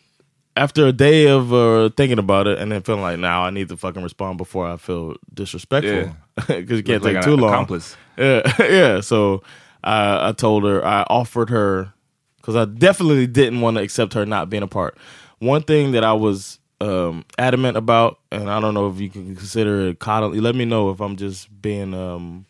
[0.56, 3.70] after a day of uh, thinking about it and then feeling like, now I need
[3.70, 6.16] to fucking respond before I feel disrespectful.
[6.48, 7.52] Because you can't Like take too long.
[7.52, 7.96] accomplice.
[8.18, 9.00] Yeah, yeah.
[9.02, 9.44] So
[9.84, 11.94] I, I told her, I offered her,
[12.38, 14.98] because I definitely didn't want to accept her not being a part.
[15.40, 19.36] One thing that I was um, adamant about, and I don't know if you can
[19.36, 20.40] consider it coddling.
[20.42, 22.46] Let me know if I'm just being um,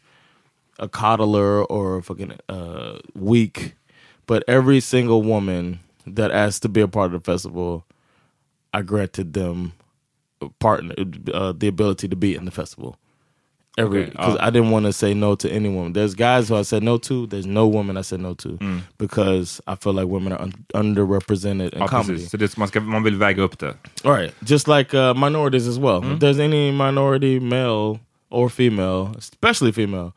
[0.81, 3.75] a coddler or a fucking uh, weak.
[4.27, 7.85] But every single woman that asked to be a part of the festival,
[8.73, 9.73] I granted them
[10.59, 10.95] partner
[11.33, 12.97] uh, the ability to be in the festival.
[13.77, 15.93] Every Okay, because uh, I didn't want to say no to any woman.
[15.93, 17.25] There's guys who I said no to.
[17.27, 18.81] There's no woman I said no to Mm.
[18.97, 22.13] because I feel like women are un- underrepresented in Ja, comedy.
[22.13, 22.31] precis.
[22.31, 23.75] Så det, man, ska, man vill väga upp det.
[24.03, 26.01] All right, just like uh, minorities as well.
[26.01, 26.13] Mm-hmm.
[26.13, 30.11] If there's any minority, male or female, especially female,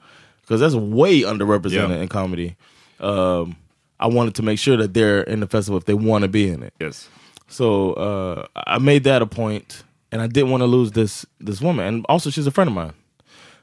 [0.44, 1.96] because that's way underrepresented Yeah.
[2.02, 2.57] in comedy.
[3.00, 3.57] Um,
[4.00, 6.48] I wanted to make sure that they're in the festival if they want to be
[6.48, 6.74] in it.
[6.80, 7.09] Yes.
[7.48, 11.61] So uh, I made that a point, and I didn't want to lose this this
[11.61, 12.92] woman, and also she's a friend of mine.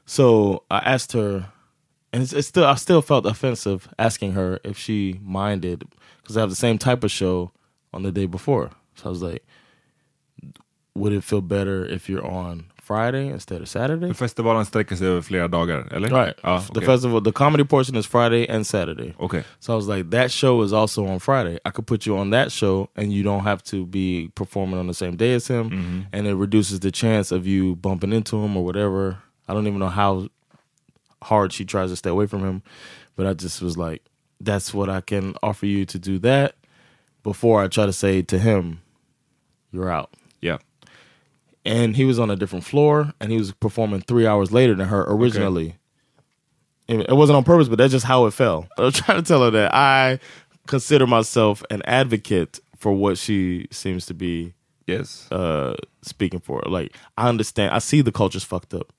[0.06, 1.46] So I asked her,
[2.12, 5.84] and it's, it's still I still felt offensive asking her if she minded
[6.22, 7.52] because I have the same type of show
[7.92, 8.70] on the day before.
[8.96, 9.44] So I was like,
[10.94, 14.14] would it feel better if you're on Friday instead of Saturday?
[14.14, 16.08] Festivalen sträcker sig över flera dagar, eller?
[16.08, 16.34] Right.
[16.42, 19.14] Ja, The festival, the comedy portion is Friday and Saturday.
[19.18, 19.42] Okay.
[19.60, 21.58] So I was like, that show is also on Friday.
[21.64, 24.86] I could put you on that show, and you don't have to be performing on
[24.86, 26.00] the same day as him, mm-hmm.
[26.12, 29.16] and it reduces the chance of you bumping into him or whatever.
[29.48, 30.28] I don't even know how
[31.22, 32.62] hard she tries to stay away from him,
[33.16, 34.02] but I just was like,
[34.40, 36.54] that's what I can offer you to do that
[37.22, 38.80] before I try to say to him,
[39.70, 40.10] you're out.
[40.40, 40.58] Yeah.
[41.64, 44.88] And he was on a different floor, and he was performing three hours later than
[44.88, 45.76] her originally.
[46.88, 48.66] It it wasn't on purpose, but that's just how it fell.
[48.76, 50.18] I was trying to tell her that I
[50.66, 54.54] consider myself an advocate for what she seems to be
[54.88, 55.30] Yes.
[55.30, 56.62] uh, speaking for.
[56.66, 58.92] Like I understand, I see the culture's fucked up.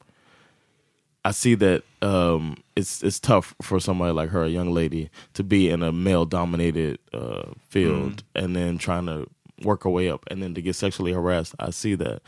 [1.25, 5.43] I see that um, it's it's tough for somebody like her, a young lady, to
[5.43, 9.27] be in a male dominated uh, field and then trying to
[9.63, 11.55] work her way up and then to get sexually harassed.
[11.59, 12.21] I see that,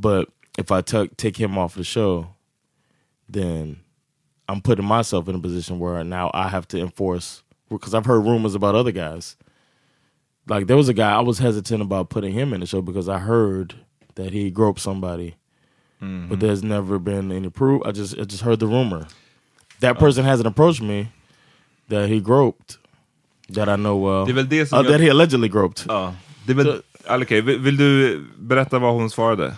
[0.00, 2.28] but if I tuck take him off the show,
[3.28, 3.78] then
[4.48, 8.24] I'm putting myself in a position where now I have to enforce because I've heard
[8.24, 9.36] rumors about other guys.
[10.48, 13.08] Like there was a guy I was hesitant about putting him in the show because
[13.08, 13.74] I heard
[14.14, 15.36] that he groped somebody,
[16.00, 17.82] but there's never been any proof.
[17.84, 19.06] I just I just heard the rumor.
[19.80, 21.08] That person hasn't approached me
[21.88, 22.78] that he groped
[23.54, 24.24] that I know well.
[24.26, 25.84] Det är väl det som Uh, jag- that he allegedly groped.
[25.88, 26.14] Ja.
[26.46, 26.82] Det är väl...
[27.10, 29.54] Okej, vill, vill du berätta vad hon svarade?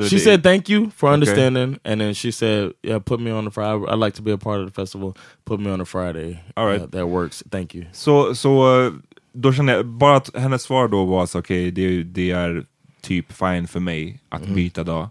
[0.00, 3.50] She said thank you for understanding, and then she said, "Yeah, put me on the
[3.50, 3.86] Friday.
[3.92, 5.14] I'd like to be a part of the festival.
[5.44, 6.36] Put me on a Friday.
[6.54, 6.82] All right.
[6.82, 7.44] Uh, that works.
[7.50, 8.92] Thank you." Så, så eh,
[9.32, 12.64] då känner jag, bara att hennes svar då var så okej, det, det är
[13.00, 14.54] typ fine för mig att Mm.
[14.54, 15.08] byta dag.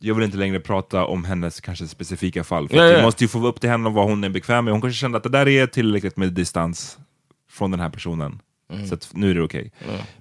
[0.00, 2.68] Jag vill inte längre prata om hennes kanske specifika fall.
[2.68, 3.02] För Ja, ja.
[3.02, 4.72] måste ju få upp till henne vad hon är bekväm med.
[4.74, 6.98] Hon kanske kände att det där är tillräckligt med distans
[7.50, 8.40] från den här personen.
[8.72, 8.86] Mm.
[8.86, 9.72] Så att nu är det okej.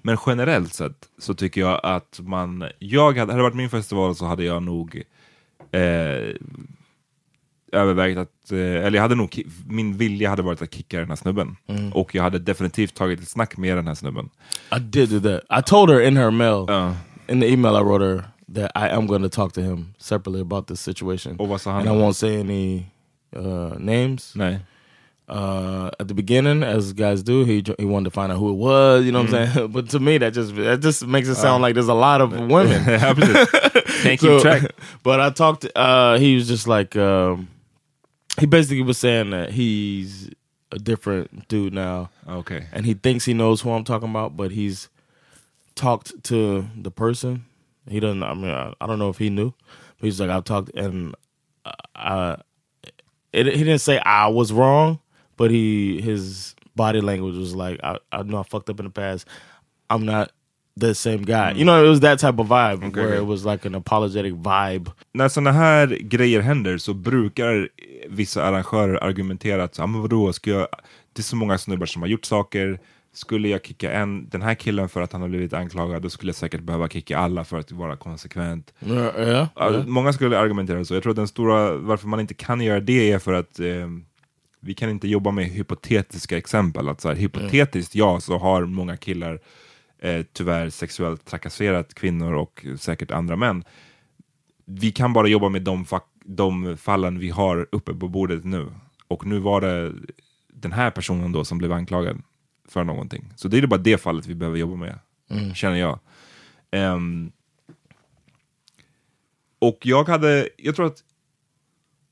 [0.01, 4.15] Men generellt sett så tycker jag att man, jag hade, hade det varit min festival
[4.15, 5.03] så hade jag nog
[5.71, 6.35] eh,
[7.71, 11.15] övervägt att, eh, eller jag hade nog, min vilja hade varit att kicka den här
[11.15, 11.55] snubben.
[11.67, 11.93] Mm.
[11.93, 14.29] Och jag hade definitivt tagit ett snack med den här snubben.
[14.75, 15.59] I did do that.
[15.59, 16.95] I told her in her mail, Ja.
[17.27, 18.23] in the email I wrote her,
[18.55, 21.35] that I am going to talk to him separately about this situation.
[21.39, 22.85] Och vad sa han and I won't say any
[23.35, 24.35] uh, names.
[24.35, 24.59] Nej.
[25.27, 28.53] Uh, at the beginning, as guys do, he he wanted to find out who it
[28.55, 29.03] was.
[29.03, 29.67] You know what I'm saying?
[29.73, 32.31] But to me, that just that just makes it sound like there's a lot of
[32.49, 32.81] women.
[32.85, 34.71] Can't keep So- track.
[35.03, 35.67] But I talked.
[35.75, 37.49] Uh, he was just like um,
[38.39, 40.29] he basically was saying that he's
[40.71, 44.51] a different dude now, Okay, and he thinks he knows who I'm talking about, but
[44.51, 44.87] he's
[45.75, 47.45] talked to the person.
[47.89, 48.23] He doesn't.
[48.23, 49.53] I mean, I, I don't know if he knew,
[49.99, 51.15] but he's like I've talked, and
[51.95, 52.37] I.
[53.33, 54.99] It, he didn't say I was wrong,
[55.37, 58.91] but he his body language was like I, I know I fucked up in the
[58.91, 59.27] past.
[59.89, 60.29] I'm not
[60.79, 61.53] the same guy.
[61.55, 63.17] You know, it was that type of vibe Okay, where okay.
[63.17, 64.91] it was like an apologetic vibe.
[65.13, 67.69] När sådana här grejer händer så brukar
[68.09, 70.67] vissa arrangörer argumentera att ah, men vadå, ska jag,
[71.13, 72.79] det är så många snubbar som har gjort saker.
[73.13, 76.29] Skulle jag kicka en, den här killen för att han har blivit anklagad, då skulle
[76.29, 78.73] jag säkert behöva kicka alla för att vara konsekvent.
[78.85, 79.47] Yeah, yeah.
[79.55, 80.93] Ja, Många skulle argumentera så.
[80.93, 83.87] Jag tror att den stora, varför man inte kan göra det är för att eh,
[84.59, 86.89] vi kan inte jobba med hypotetiska exempel.
[86.89, 89.39] Att så här, hypotetiskt, ja, så har många killar
[89.99, 93.63] eh, tyvärr sexuellt trakasserat kvinnor och säkert andra män.
[94.65, 95.85] Vi kan bara jobba med de,
[96.23, 98.67] de fallen vi har uppe på bordet nu.
[99.07, 99.93] Och nu var det
[100.47, 102.21] den här personen då som blev anklagad
[102.67, 103.33] för någonting.
[103.35, 104.99] Så det är bara det fallet vi behöver jobba med,
[105.55, 105.99] känner jag.
[106.71, 107.31] Ehm,
[109.59, 111.03] och jag hade, jag tror att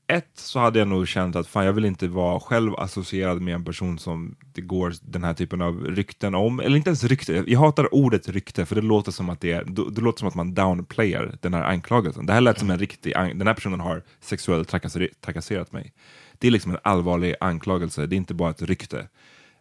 [0.06, 3.54] ett så hade jag nog känt att fan jag vill inte vara själv associerad med
[3.54, 7.44] en person som det går den här typen av rykten om, eller inte ens rykte,
[7.46, 10.34] jag hatar ordet rykte för det låter som att det, är, det låter som att
[10.34, 12.26] man downplayar den här anklagelsen.
[12.26, 15.92] Det här lät som en riktig, den här personen har sexuellt trakasser, trakasserat mig.
[16.38, 19.08] Det är liksom en allvarlig anklagelse, det är inte bara ett rykte.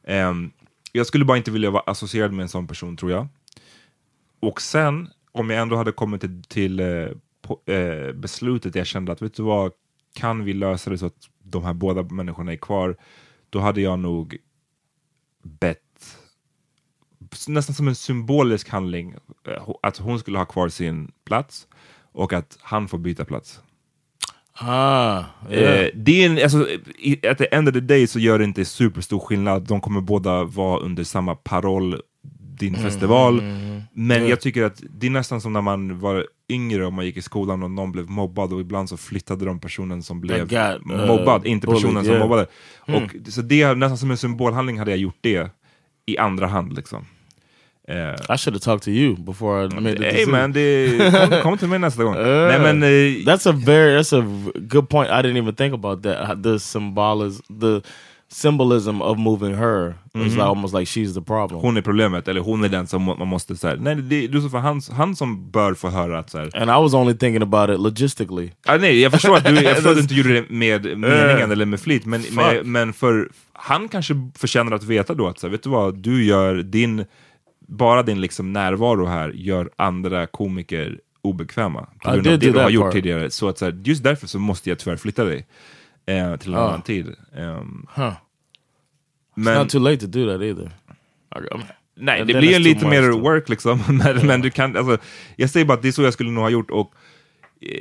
[0.08, 0.52] Um,
[0.92, 3.28] jag skulle bara inte vilja vara associerad med en sån person tror jag.
[4.40, 7.08] Och sen, om jag ändå hade kommit till, till eh,
[7.42, 9.72] på, eh, beslutet, jag kände att vet du vad,
[10.16, 12.98] kan vi lösa det så att de här båda människorna är kvar,
[13.50, 14.38] då hade jag nog
[15.44, 16.18] bett,
[17.48, 19.16] nästan som en symbolisk handling,
[19.48, 21.68] eh, att hon skulle ha kvar sin plats
[22.12, 23.62] och att han får byta plats.
[24.58, 25.90] Ah, yeah.
[25.96, 26.68] Det är en, alltså,
[27.30, 29.68] at the end of the day så gör det inte superstor skillnad.
[29.68, 32.02] De kommer båda vara under samma paroll,
[32.58, 33.42] din festival.
[33.94, 37.18] Men jag tycker att det är nästan som när man var yngre och man gick
[37.18, 40.92] i skolan och någon blev mobbad och ibland så flyttade de personen som blev got,
[40.92, 42.28] uh, mobbad, inte bullied, personen som yeah.
[42.28, 42.48] mobbade.
[42.80, 45.50] Och, så det är nästan som en symbolhandling hade jag gjort det
[46.06, 47.06] i andra hand liksom.
[47.88, 51.42] Eh, I should have talked to you before I made the Hey man, det, kom,
[51.44, 52.14] kom till mig nästa gång.
[52.16, 52.88] Nej men, eh,
[53.26, 55.10] That's a very that's a good point.
[55.10, 56.44] I didn't even think about that.
[56.44, 57.82] The symbolism, the
[58.28, 61.62] symbolism of moving her is like almost like she's the problem.
[61.62, 63.76] hon är problemet, eller hon är den som man måste säga.
[63.80, 66.74] Nej, det, är för han, han som bör få höra att så här, and I
[66.74, 68.52] was only thinking about it logistically.
[68.66, 71.52] ah, nej, jag förstår att du, jag förstår att du inte gjorde det med meningen
[71.52, 75.48] eller med flit, men, med, men för han kanske förtjänar att veta då att så
[75.48, 77.06] här, vet du vad, du gör din,
[77.68, 82.70] bara din liksom närvaro här gör andra komiker obekväma på grund av det du har
[82.70, 82.94] gjort part.
[82.94, 83.32] tidigare.
[83.32, 85.48] Så att så här, just därför så måste jag tyvärr flytta dig
[86.06, 86.68] eh, till en Ah.
[86.68, 87.16] annan tid.
[87.36, 88.04] Ehm, Huh.
[88.06, 90.72] It's men, not too late to do that either.
[91.98, 93.80] Nej, And det blir it's lite too mer much to- work liksom.
[94.04, 94.98] men, men du kan, alltså,
[95.36, 96.72] jag säger bara att det är så jag skulle nog ha gjort.
[96.72, 96.94] Och
[97.62, 97.80] eh,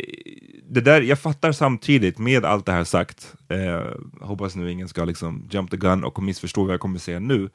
[0.69, 3.83] det där, jag fattar samtidigt, med allt det här sagt, eh,
[4.27, 7.51] hoppas nu ingen ska liksom jump the gun och missförstå vad jag kommer säga nu.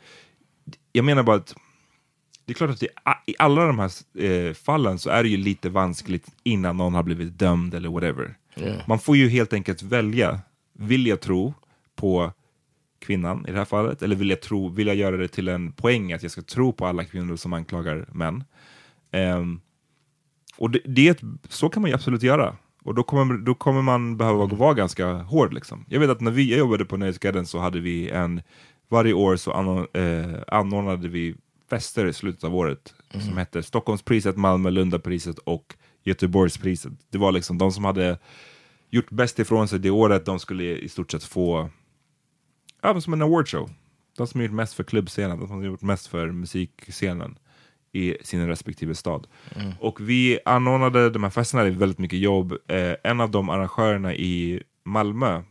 [0.92, 1.56] Jag menar bara att
[2.46, 2.88] det är klart att det,
[3.26, 3.92] i alla de här
[4.24, 8.36] eh, fallen så är det ju lite vanskligt innan någon har blivit dömd eller whatever.
[8.56, 8.82] Yeah.
[8.88, 10.40] Man får ju helt enkelt välja.
[10.82, 11.54] Vill jag tro
[11.96, 12.32] på
[13.00, 14.02] kvinnan i det här fallet?
[14.02, 16.74] Eller vill jag, tro, vill jag göra det till en poäng att jag ska tro
[16.74, 18.44] på alla kvinnor som anklagar män?
[19.12, 19.62] Ehm,
[20.58, 22.56] och det, det, är ett- så kan man ju absolut göra.
[22.84, 25.54] Och då kommer, då kommer man behöva vara ganska hård.
[25.54, 25.86] Liksom.
[25.90, 28.42] Jag vet att när vi, jobbade på Nöjesguiden så hade vi en,
[28.90, 31.36] varje år så anor, eh, anordnade vi
[31.70, 36.94] fester i slutet av året som hette Stockholmspriset, Malmö, Lundapriset och Göteborgspriset.
[37.10, 38.18] Det var liksom de som hade
[38.90, 41.70] gjort bäst ifrån sig det året, de skulle i stort sett få,
[42.82, 43.70] ja som en awardshow.
[44.18, 47.40] De som gjort mest för klubbscenen, de som gjort mest för musikscenen
[47.92, 49.28] i sin respektive stad.
[49.80, 52.52] Och vi anordnade de här festerna, det är väldigt mycket jobb.
[52.68, 55.44] Eh, en av de arrangörerna i Malmö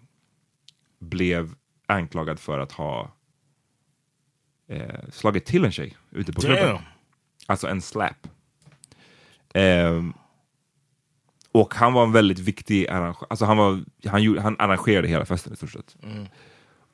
[0.98, 1.54] blev
[1.86, 3.12] anklagad för att ha
[4.68, 6.66] eh, slagit till en tjej ute på klubben.
[6.66, 6.82] Damn.
[7.46, 8.28] Alltså en slap.
[9.54, 10.12] Ehm,
[11.60, 13.26] och han var en väldigt viktig arrangör.
[13.30, 15.96] Alltså han, var, han, gjorde, han arrangerade hela festen i stort sett.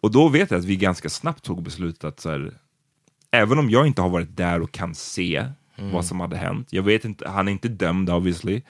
[0.01, 2.53] Och då vet jag att vi ganska snabbt tog beslutet att så här,
[3.31, 5.47] även om jag inte har varit där och kan se
[5.93, 6.69] vad som hade hänt.
[6.71, 8.63] Jag vet inte, han är inte dömd obviously.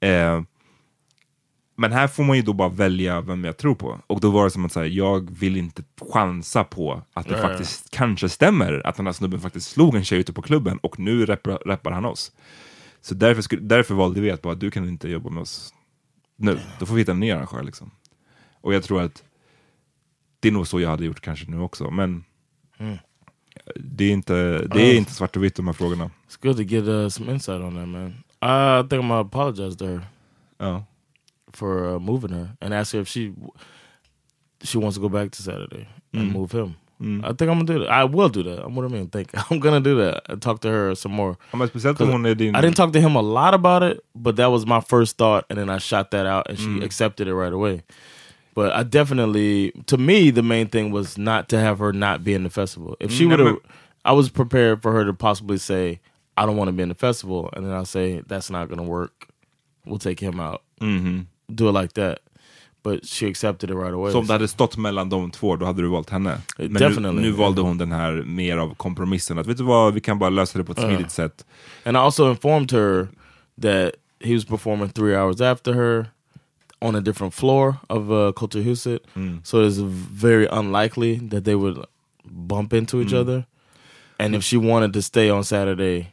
[0.00, 0.42] Eh,
[1.76, 4.00] men här får man ju då bara välja vem jag tror på.
[4.06, 5.82] Och då var det som att säga, jag vill inte
[6.12, 10.18] chansa på att det faktiskt kanske stämmer att den här snubben faktiskt slog en tjej
[10.18, 12.32] ute på klubben och nu rappar han oss.
[13.06, 15.74] Så därför, skulle, därför valde vi att bara, du kan inte jobba med oss
[16.36, 16.58] nu.
[16.78, 17.90] Då får vi hitta en ny arrangör liksom.
[18.60, 19.24] Och jag tror att
[20.40, 21.90] det är nog så jag hade gjort kanske nu också.
[21.90, 22.24] Men
[23.76, 24.34] det är inte,
[24.66, 26.10] det är inte svart och vitt de här frågorna.
[26.28, 28.08] It's good to get uh, some insight on that, man.
[28.42, 30.00] I think I'm gonna apologize to her
[30.58, 30.84] Ja.
[31.52, 33.34] for uh, moving her and ask her if she
[34.64, 36.74] she wants to go back to Saturday and move him.
[37.00, 37.24] Mm.
[37.24, 37.90] I think I'm gonna do that.
[37.90, 38.64] I will do that.
[38.64, 39.08] I'm what I mean?
[39.08, 40.22] Think I'm gonna do that.
[40.28, 41.36] and talk to her some more.
[41.52, 42.54] Ja, men speciellt om hon är din...
[42.56, 45.44] I didn't talk to him a lot about it, but that was my first thought,
[45.50, 46.84] and then I shot that out, and she mm.
[46.84, 47.82] accepted it right away.
[48.54, 52.32] But I definitely, to me, the main thing was not to have her not be
[52.32, 52.96] in the festival.
[53.00, 53.58] If she Mm, would have,
[54.04, 56.00] I was prepared for her to possibly say,
[56.38, 58.78] "I don't want to be in the festival," and then I'll say, "That's not going
[58.78, 59.28] to work.
[59.84, 61.20] We'll take him out." Mm-hmm.
[61.54, 62.20] Do it like that.
[62.86, 64.12] But she accepted it right away.
[64.12, 66.38] Så om det hade stått mellan de två, då hade du valt henne.
[66.58, 67.22] Men nu, Definitely.
[67.22, 69.38] nu valde hon den här mer av kompromissen.
[69.38, 71.46] Att vet du vad, vi kan bara lösa det på ett smidigt sätt.
[71.84, 73.08] And I also informed her
[73.62, 76.06] that he was performing three hours after her
[76.78, 78.98] on a different floor of uh, Kulturhuset.
[79.44, 79.78] So it's
[80.12, 81.84] very unlikely that they would
[82.24, 83.44] bump into each other.
[84.18, 86.12] And if she wanted to stay on Saturday,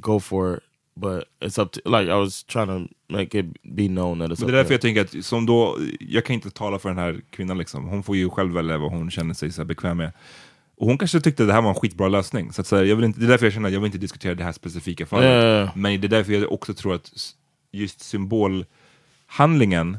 [0.00, 0.62] go for it.
[1.00, 4.46] But it's up to like I was trying to make it be known that it's
[4.46, 7.20] det är därför jag tänker att som då, jag kan inte tala för den här
[7.30, 7.84] kvinnan liksom.
[7.84, 10.12] Hon får ju själv välja vad hon känner sig så här bekväm med.
[10.76, 12.52] Och hon kanske tyckte det här var en skitbra lösning.
[12.52, 13.98] Så att säga, jag vill inte, det är därför jag känner att jag vill inte
[13.98, 15.28] diskutera det här specifika fallet.
[15.28, 15.70] Ja, ja, ja.
[15.74, 17.12] Men det är därför jag också tror att
[17.72, 19.98] just symbolhandlingen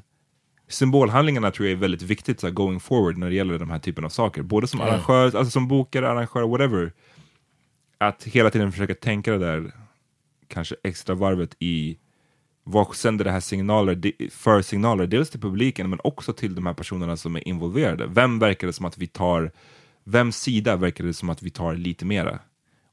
[0.67, 3.79] Symbolhandlingarna tror jag är väldigt viktigt så här, going forward när det gäller de här
[3.79, 4.41] typen av saker.
[4.41, 6.93] Både som arrangör, alltså som bokare, arrangör, whatever.
[7.97, 9.71] Att hela tiden försöka tänka det där
[10.49, 11.97] kanske extra varvet i
[12.63, 15.07] vad sänder det här signaler för signaler?
[15.07, 18.07] Dels till publiken men också till de här personerna som är involverade.
[18.07, 19.51] Vem verkar det som att vi tar,
[20.03, 22.39] vems sida verkar det som att vi tar lite mera?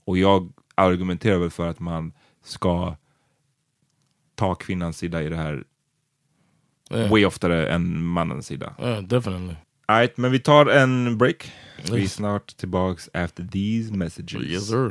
[0.05, 2.12] Och jag argumenterar väl för att man
[2.45, 2.97] ska
[4.35, 5.64] ta kvinnans sida i det här
[6.90, 7.11] Yeah.
[7.11, 8.75] way oftare än mannens sida.
[8.81, 9.55] Yeah, definitely.
[9.87, 11.53] Alright, men vi tar en break.
[11.90, 12.12] Vi är Yes.
[12.14, 14.42] snart tillbaks after these messages.
[14.42, 14.90] Yes, sir.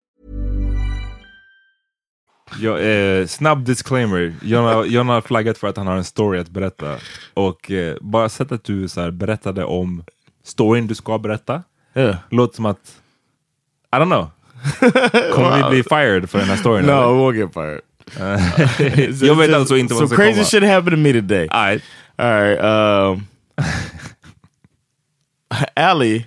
[2.59, 4.33] Ja, eh, snabb disclaimer.
[4.85, 6.97] Jonna har flaggat för att han har en story att berätta.
[7.33, 10.03] Och eh, bara sätt att du så här, berättade om
[10.43, 11.63] storyn du ska berätta.
[11.95, 12.15] Yeah.
[12.29, 13.01] Låter som att,
[13.95, 14.29] I don't know.
[15.33, 16.85] Kommer vi bli fired för den här storyn?
[16.85, 17.07] No, eller?
[17.07, 17.81] we won't get fired.
[19.21, 20.45] Jag vet alltså inte vad So som ska crazy komma.
[20.45, 21.47] shit happened to me today.
[21.51, 21.83] Alright.
[22.17, 22.59] All right.
[22.63, 23.27] Um,
[25.75, 26.25] Allie,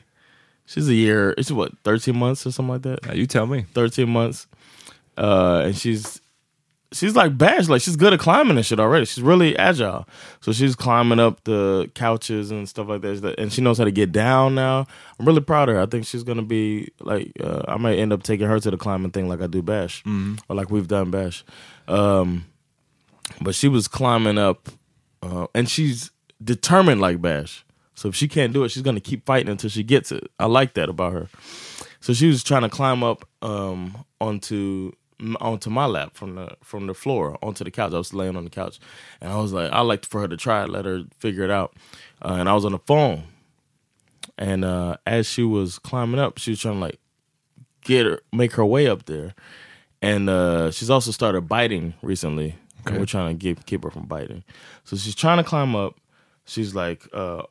[0.67, 1.35] she's a year.
[1.39, 3.07] It's what thirteen months or something like that.
[3.07, 3.67] Yeah, you tell me.
[3.75, 4.47] Thirteen months,
[5.17, 6.21] uh, and she's
[6.93, 7.69] she's like bash.
[7.69, 9.05] Like she's good at climbing and shit already.
[9.05, 10.07] She's really agile.
[10.41, 13.35] So she's climbing up the couches and stuff like that.
[13.39, 14.87] And she knows how to get down now.
[15.19, 15.83] I'm really proud of her.
[15.83, 17.33] I think she's gonna be like.
[17.41, 20.03] Uh, I might end up taking her to the climbing thing like I do bash,
[20.49, 21.45] or like we've done bash.
[21.89, 22.47] Um,
[23.41, 24.69] but she was climbing up,
[25.23, 26.11] uh, and she's
[26.43, 27.65] determined like Bash.
[27.95, 30.31] So if she can't do it, she's gonna keep fighting until she gets it.
[30.39, 31.29] I like that about her.
[32.01, 34.93] So she was trying to climb up um, onto
[35.41, 37.93] onto my lap from the from the floor onto the couch.
[37.93, 38.79] I was laying on the couch,
[39.21, 41.51] and I was like, I like for her to try it, let her figure it
[41.51, 41.75] out.
[42.23, 43.25] Uh, and I was on the phone,
[44.39, 46.99] and uh, as she was climbing up, she was trying to like
[47.83, 49.35] get her, make her way up there.
[50.03, 52.57] And uh, she's also started biting recently.
[52.87, 54.45] And we're trying to keep keep her from biting.
[54.85, 55.95] So she's trying to climb up.
[56.45, 57.45] She's like uh,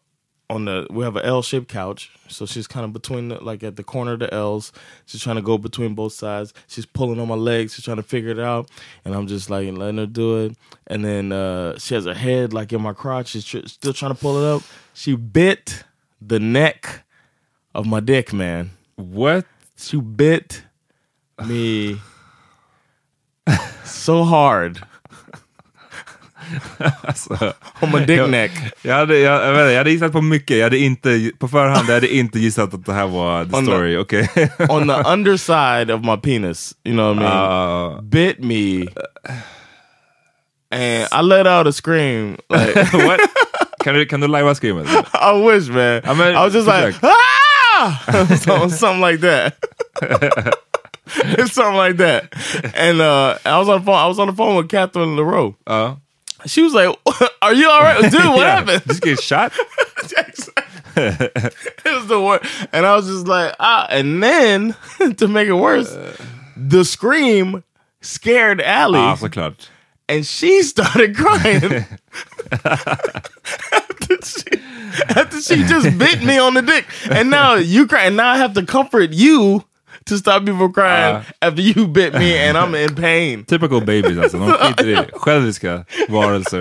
[0.54, 3.64] on the we have an L shaped couch, so she's kind of between the, like
[3.64, 4.72] at the corner of the L's.
[5.06, 6.54] She's trying to go between both sides.
[6.68, 7.74] She's pulling on my legs.
[7.74, 8.70] She's trying to figure it out,
[9.04, 10.58] and I'm just like letting her do it.
[10.88, 13.30] And then uh, she has her head like in my crotch.
[13.30, 14.62] She's tr- still trying to pull it up.
[14.94, 15.84] She bit
[16.22, 17.04] the neck
[17.74, 18.72] of my dick, man.
[18.96, 19.46] What?
[19.76, 20.64] She bit
[21.46, 22.00] me
[23.84, 24.86] so hard
[27.02, 28.52] Alltså, on my dick jag, neck.
[28.82, 30.58] Jag hade, jag, jag, vet jag hade gissat på mycket.
[30.58, 33.66] Jag hade inte, på förhand jag hade inte gissat att det här var the On
[33.66, 33.98] the- story.
[33.98, 34.30] Okej.
[34.70, 36.74] on the underside of my penis.
[36.84, 37.94] You know what I mean?
[37.98, 38.88] Uh, Bit me,
[40.72, 42.38] and I let out a scream.
[42.50, 43.20] Like what?
[43.84, 44.88] Kan du, kan du lajva screamet?
[45.14, 46.02] I wish, man.
[46.06, 47.04] I mean, I was just like försök.
[47.04, 48.04] ah,
[48.38, 49.54] something, something like that.
[51.38, 52.34] It's something like that.
[52.76, 53.96] And uh, I was on the phone.
[54.00, 55.56] I was on the phone with Catherine LaRoe.
[55.68, 55.98] Ja.
[56.46, 56.96] She was like,
[57.42, 58.14] "Are you all right, dude?
[58.14, 58.56] What Yeah.
[58.60, 59.54] happened?" Just get shot?
[60.96, 62.46] it was the worst.
[62.72, 63.88] And I was just like, ah.
[63.90, 64.76] And then
[65.18, 65.96] to make it worse,
[66.56, 67.64] the scream
[68.02, 69.70] scared Allie, Ja, såklart.
[70.08, 71.86] and she started crying
[72.52, 74.62] after, she,
[75.10, 76.86] after she just bit me on the dick.
[77.10, 79.64] And now you cry, and now I have to comfort you
[80.06, 81.22] to stop you from crying Uh.
[81.48, 83.44] after you bit me, and I'm in pain.
[83.48, 84.38] Typical babies alltså.
[84.38, 84.98] De skiter i.
[85.14, 86.60] Själviska varelser.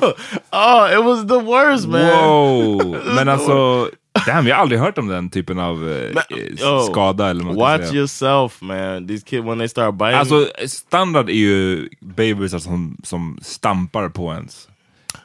[0.00, 0.06] Yo,
[0.52, 2.06] oh, it was the worst, man.
[2.06, 2.96] Wow!
[3.14, 3.88] Men alltså,
[4.26, 6.22] damn, jag har aldrig hört om den typen av eh,
[6.60, 7.92] eh, Oh, skada eller man ska Watch säga.
[7.98, 9.08] yourself, man.
[9.08, 10.14] These kids when they start biting.
[10.18, 14.68] Alltså standard är ju babysar som, som stampar på ens.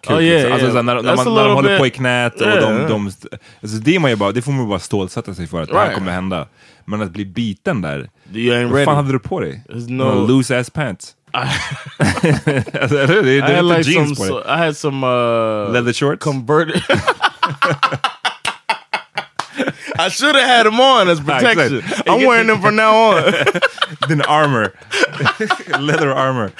[0.09, 0.83] Oh, yeah, alltså, yeah.
[0.83, 2.87] när, när, man, när de håller på i bit- knät och de, yeah.
[2.89, 3.05] de,
[3.61, 5.75] alltså, det, man ju bara, det får man ju bara stålsätta sig för att det
[5.77, 5.97] här Right.
[5.97, 6.47] kommer hända.
[6.89, 8.09] Men att bli biten där,
[8.67, 9.63] vad fan hade du på dig?
[9.69, 11.15] No- loose ass pants?
[11.33, 14.15] alltså, det, det I had like some.
[14.15, 16.23] So, I had some uh, Leather shorts?
[16.23, 16.81] converted.
[19.99, 21.77] I should have had them on as protection.
[21.77, 22.13] exactly.
[22.13, 23.33] I'm wearing them from now on.
[24.07, 24.73] Din armor.
[25.79, 26.53] Leather armor.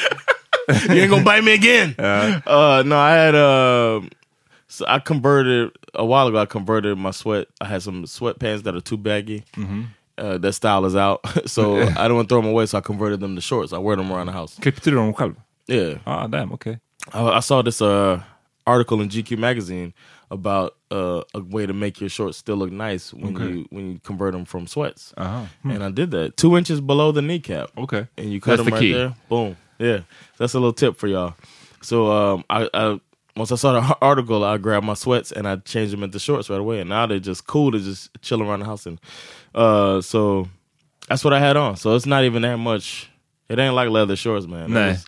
[0.89, 1.95] you ain't gonna bite me again.
[1.97, 4.01] Uh, no, I had uh,
[4.67, 6.39] so I converted a while ago.
[6.39, 7.47] I converted my sweat.
[7.61, 9.43] I had some sweatpants that are too baggy.
[10.17, 12.65] Uh, that style is out, so I don't want to throw them away.
[12.65, 13.71] So I converted them to shorts.
[13.73, 14.57] I wear them around the house.
[14.59, 15.35] Klippte du dem själv?
[15.67, 16.79] Yeah, Ah, damn, okay.
[17.13, 18.21] I, I saw this uh,
[18.65, 19.93] article in GQ magazine
[20.31, 23.47] about uh, a way to make your shorts still look nice when Okay.
[23.49, 25.13] you when you convert them from sweats.
[25.17, 25.47] Aha.
[25.63, 27.69] And I did that two inches below the kneecap.
[27.77, 28.07] Okay.
[28.17, 28.93] and you cut That's them the right key.
[28.93, 29.13] there.
[29.29, 29.55] Boom.
[29.79, 29.99] Yeah,
[30.37, 31.35] that's a little tip for y'all.
[31.81, 32.99] So um, I, I
[33.35, 36.49] once I saw the article, I grabbed my sweats and I changed them into shorts
[36.49, 36.79] right away.
[36.79, 38.85] And now they're just cool to just chill around the house.
[38.87, 38.99] And
[39.55, 40.47] uh, so
[41.07, 41.75] that's what I had on.
[41.77, 43.09] So it's not even that much.
[43.49, 44.71] It ain't like leather shorts, man.
[44.71, 44.87] Nah.
[44.87, 45.05] was-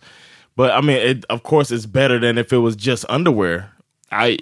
[0.56, 3.64] But I mean, it, of course, it's better than if it was just underwear.
[4.12, 4.40] If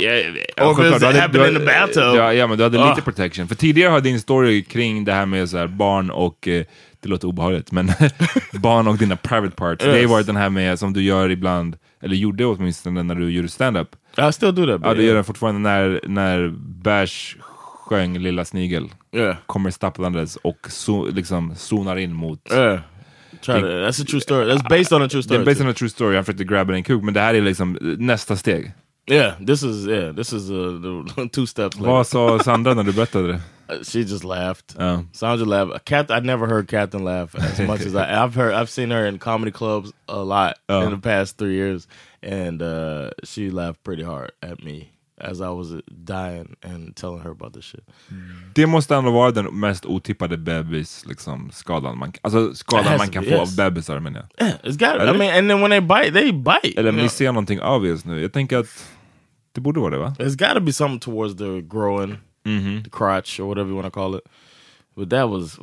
[0.57, 2.17] självklart, it's du hade- happened in the bathtub.
[2.17, 2.89] Ja, ja, men du hade Ah.
[2.91, 3.49] lite protection.
[3.49, 6.65] För tidigare har din story kring det här med så här barn och, eh,
[7.01, 7.87] det låter obehagligt, men
[8.53, 9.85] barn och dina private parts.
[9.85, 10.11] Det har Yes.
[10.11, 13.89] varit den här med, som du gör ibland, eller gjorde åtminstone när du gjorde stand-up.
[14.29, 14.81] I still do that.
[14.85, 16.49] Ja, du gör den fortfarande när, när
[16.83, 17.37] Bash
[17.89, 18.89] sjöng Lilla Snigel.
[19.13, 19.37] yeah.
[19.47, 22.41] Kommer stapplandes och so, liksom zonar in mot...
[22.53, 22.81] Yeah.
[23.41, 24.47] Try to, that's a true story.
[24.53, 25.41] That's based on a true story.
[25.41, 25.65] är based too.
[25.65, 28.37] on a true story, han försökte grabba en kuk, men det här är liksom nästa
[28.37, 28.73] steg.
[29.11, 30.81] Yeah, this is yeah, this is uh,
[31.17, 31.77] the two steps.
[31.77, 31.91] later.
[31.91, 33.41] Vad sa Sandra när du berättade det?
[33.73, 34.75] Uh, She just laughed.
[34.79, 35.05] Ja.
[35.13, 35.85] Sandra laughed.
[35.85, 37.99] Cat, I never heard Captain laugh as much as I.
[38.25, 38.55] I've heard.
[38.55, 40.83] I've seen her in comedy clubs a lot Oh.
[40.87, 41.87] in the past three years,
[42.23, 44.89] and uh, she laughed pretty hard at me
[45.21, 47.85] as I was dying and telling her about this shit.
[48.11, 48.53] Mm.
[48.55, 53.25] Det måste ändå vara den mest otippade bebis liksom, skadan man, alltså, skadan man kan
[53.25, 53.51] be, få yes.
[53.51, 54.49] av bebisar menar jag.
[54.49, 55.15] Yeah, it's got.
[55.15, 56.81] I mean, and then when they bite, they bite.
[56.81, 58.21] Eller vi ser någonting obvious nu.
[58.21, 58.91] Jag tänker att
[59.53, 60.15] det borde vara det va?
[60.19, 62.83] There's got to be something towards the growing, mm-hmm.
[62.83, 64.23] the crotch, or whatever you want to call it.
[64.97, 65.59] But that was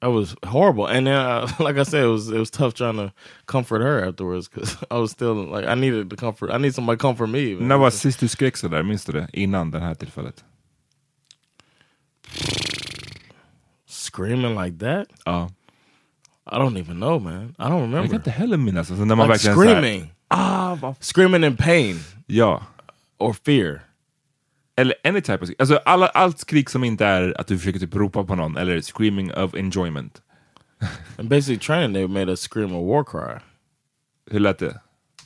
[0.00, 0.86] that was horrible.
[0.86, 3.12] And then, uh, like I said, it was it was tough trying to
[3.46, 6.50] comfort her afterwards because I was still like I needed the comfort.
[6.50, 7.56] I need somebody to comfort me.
[7.60, 9.28] När var sist du skrek sådär, minns du det?
[9.32, 10.44] Innan det här tillfället?
[13.86, 15.08] Screaming like that?
[15.24, 15.50] Ja.
[16.52, 17.54] I don't even know, man.
[17.58, 18.06] I don't Jag remember.
[18.08, 18.90] kan inte heller minnas.
[18.90, 22.62] Alltså, när man like verkligen så här- screaming, screaming in pain ja.
[23.18, 23.80] or fear.
[24.80, 25.50] Eller any type of...
[25.58, 28.80] Alltså alla, allt skrik som inte är att du försöker typ ropa på någon, eller
[28.80, 30.20] screaming of enjoyment.
[31.18, 33.40] And basically, training they made us scream a war cry.
[34.30, 34.80] Hur lät det?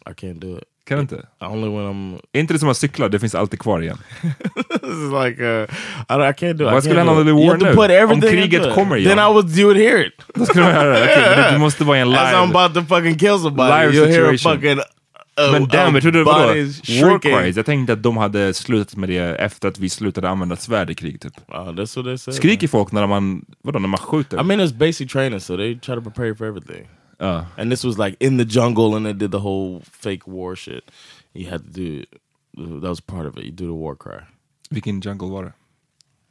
[0.07, 0.65] I can't do it.
[0.87, 1.27] Kan du inte?
[1.41, 2.21] Only when I'm.
[2.33, 3.09] Är inte det som att cykla?
[3.09, 3.99] Det finns alltid kvar igen.
[4.81, 5.63] This is like uh,
[6.09, 6.71] I, I can't do it.
[6.71, 7.35] I Vad skulle hända do om it.
[7.37, 7.75] det war nu?
[7.75, 8.75] put everything Om kriget it.
[8.75, 9.17] kommer igen?
[9.17, 10.13] Then I would you would hear it.
[10.35, 11.37] Då skulle man göra det.
[11.43, 12.59] Men det måste vara en As I'm live...
[12.59, 14.55] about to fucking kill somebody, Live you'll hear a situation.
[14.61, 14.79] fucking.
[15.41, 16.49] Uh, Men damn, jag trodde vadå?
[16.49, 17.57] bodies War cries.
[17.57, 20.95] Jag tänkte att de hade slutat med det efter att vi slutade använda svärd i
[20.95, 21.33] krig typ.
[21.49, 22.35] Oh, that's what they said.
[22.35, 24.41] Skriker folk när man, vadå, när man skjuter?
[24.41, 26.89] I mean, it's basic training, so they try to prepare for everything.
[27.19, 27.47] Ja.
[27.59, 30.91] And this was like in the jungle, and they did the whole fake war shit.
[31.35, 32.05] You had to do.
[32.81, 33.45] That was part of it.
[33.45, 34.21] You do the war cry.
[34.71, 35.53] Vilken jungle var det?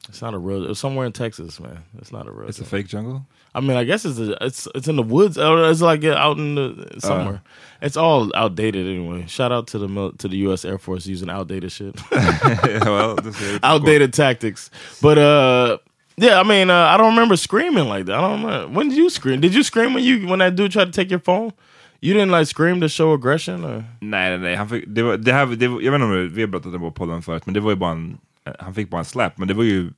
[0.10, 0.64] It's not a real.
[0.64, 1.78] It was somewhere in Texas, man.
[2.01, 2.49] It's not a real.
[2.49, 2.70] It's a thing.
[2.70, 3.22] fake jungle?
[3.56, 5.38] I mean, I guess it's a, it's it's in the woods.
[5.39, 7.41] It's like out in the somewhere.
[7.82, 9.26] it's all outdated anyway.
[9.28, 10.66] Shout out to the mil- to the U.S.
[10.66, 14.72] Air Force using outdated shit, well, det ser ut- outdated tactics.
[15.01, 15.78] But uh,
[16.18, 18.16] yeah, I mean, uh, I don't remember screaming like that.
[18.16, 18.68] I don't remember.
[18.80, 19.41] When did you scream?
[19.41, 21.54] Did you scream when you when that dude tried to take your phone?
[22.01, 24.56] You didn't like scream to show aggression, or Nej, nej, nej.
[24.56, 26.74] Han fick, det var, det här, det var, jag vet inte om vi har pratat
[26.74, 28.18] om podden förut, men det var ju bara en...
[28.60, 29.91] Han fick bara en slap, men det var ju...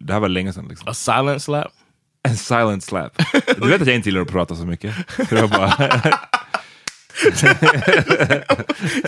[0.00, 0.88] Det här var länge sedan liksom.
[0.88, 1.72] a silent slap?
[2.28, 3.22] En silent slap.
[3.60, 4.94] Du vet att jag inte gillar att prata så mycket.
[5.28, 6.18] Så var bara...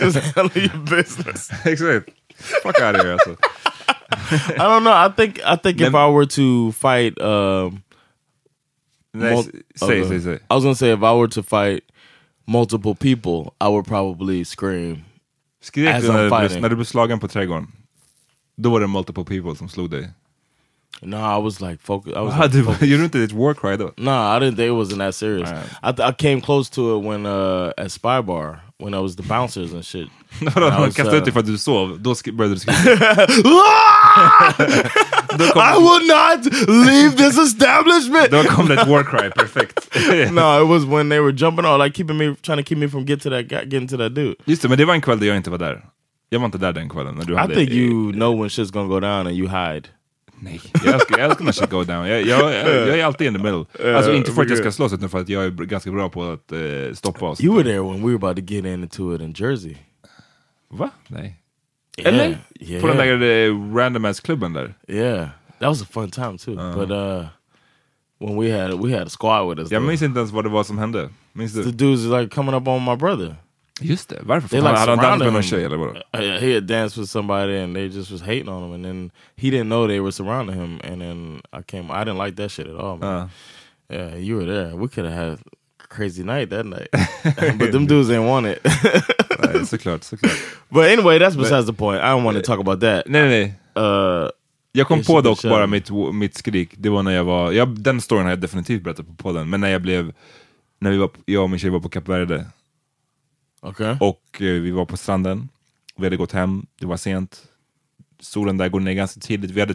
[0.00, 1.50] Just handle your business.
[1.64, 2.08] Exakt.
[2.62, 3.36] Fuck out of here alltså.
[4.54, 4.92] I don't know.
[4.92, 7.82] I think I think if I were to fight, um,
[9.12, 10.08] Nej, mul- s- säg, okay.
[10.08, 10.34] säg, säg.
[10.34, 11.80] I was gonna say if I were to fight
[12.46, 15.02] multiple people, I would probably scream.
[15.62, 17.66] Skrek As du I'm när, när du blev slagen på trädgården?
[18.56, 20.10] Då var det multiple people som slog dig.
[21.02, 22.16] No, I was like focused.
[22.16, 22.82] I was like, focused.
[22.88, 23.92] gjorde du inte ditt war cry though.
[23.98, 25.48] No, I didn't think it wasn't that serious.
[25.48, 25.68] Alright.
[25.82, 29.16] I th- I came close to it when uh at Spy Bar when I was
[29.16, 30.08] the bouncers and shit.
[30.40, 32.82] no, no, no, uh, ut dig för att du sov, då började du skrika.
[35.56, 36.44] I will not
[36.86, 38.30] leave this establishment.
[38.30, 39.88] då kom det ett war cry, perfect.
[40.32, 42.88] no, it was when they were jumping on, like keeping me, trying to keep me
[42.88, 44.36] from get to that getting to that dude.
[44.44, 45.84] Just det, men det var en kväll där jag inte var där.
[46.30, 47.14] Jag var inte där den kvällen.
[47.14, 49.88] När du I hade, think you know when shit's gonna go down and you hide.
[50.40, 52.08] Nej, jag älskar, jag älskar när shit go down.
[52.08, 53.94] Jag, jag, jag, jag är alltid in the middle.
[53.96, 56.22] Alltså inte för att jag ska slåss, utan för att jag är ganska bra på
[56.22, 56.58] att eh,
[56.94, 57.40] stoppa oss.
[57.40, 59.76] You were there when we were about to get into it in Jersey.
[60.68, 60.90] Va?
[61.08, 61.36] Nej.
[61.98, 62.38] Yeah, Eller?
[62.60, 62.80] Yeah.
[62.80, 64.74] På den där eh, random ass klubben där.
[64.88, 65.28] Yeah,
[65.58, 66.54] that was a fun time too.
[66.54, 67.24] But uh,
[68.18, 70.50] when we had we had a squad with us, Jag minns inte ens vad det
[70.50, 71.08] var som hände.
[71.32, 71.70] Minns the du?
[71.70, 73.36] dudes is like coming up on my brother.
[73.80, 74.48] Just det, varför?
[74.48, 75.42] They like hade han dansat surrounded him.
[75.42, 75.92] tjej eller vadå?
[75.92, 79.10] Uh, he had danced with somebody and they just was hating on him, and then
[79.36, 80.80] he didn't know they were surrounding him.
[80.92, 82.96] And then I came, I didn't like that shit at all.
[82.96, 83.08] Man.
[83.18, 83.28] Uh.
[83.90, 84.76] Yeah, you were there.
[84.76, 85.38] We could have had a
[85.96, 86.88] crazy night that night,
[87.58, 88.58] but them dudes didn't want it.
[89.38, 90.32] Nej, såklart, såklart.
[90.70, 92.00] but anyway, that's besides the point.
[92.02, 93.06] I don't want to talk about that.
[93.06, 93.84] Nej, nej, nej.
[93.84, 94.30] Uh,
[94.72, 98.00] Jag kom på dock bara mitt, mitt skrik, det var när jag var, jag, den
[98.00, 100.12] storyn har jag definitivt berättat på podden, men när jag blev,
[100.78, 102.46] när vi var, jag och min tjej var på Kap Verde,
[103.62, 103.96] okay.
[104.00, 105.48] och eh, vi var på stranden,
[105.96, 107.42] vi hade gått hem, det var sent,
[108.20, 109.74] solen där går ner ganska tidigt, vi hade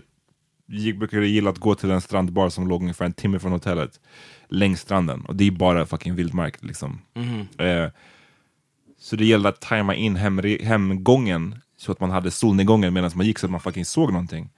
[0.72, 4.00] gick, brukade gilla att gå till en strandbar som låg ungefär en timme från hotellet.
[4.50, 5.22] Längs stranden.
[5.26, 7.02] Och det är bara fucking vildmark liksom.
[7.58, 7.90] Eh,
[9.00, 13.26] så det gällde att tajma in hemre- hemgången så att man hade solnedgången medan man
[13.26, 14.50] gick så att man fucking såg någonting.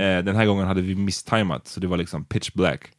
[0.00, 2.90] Eh, den här gången hade vi misstimat så det var liksom pitch black.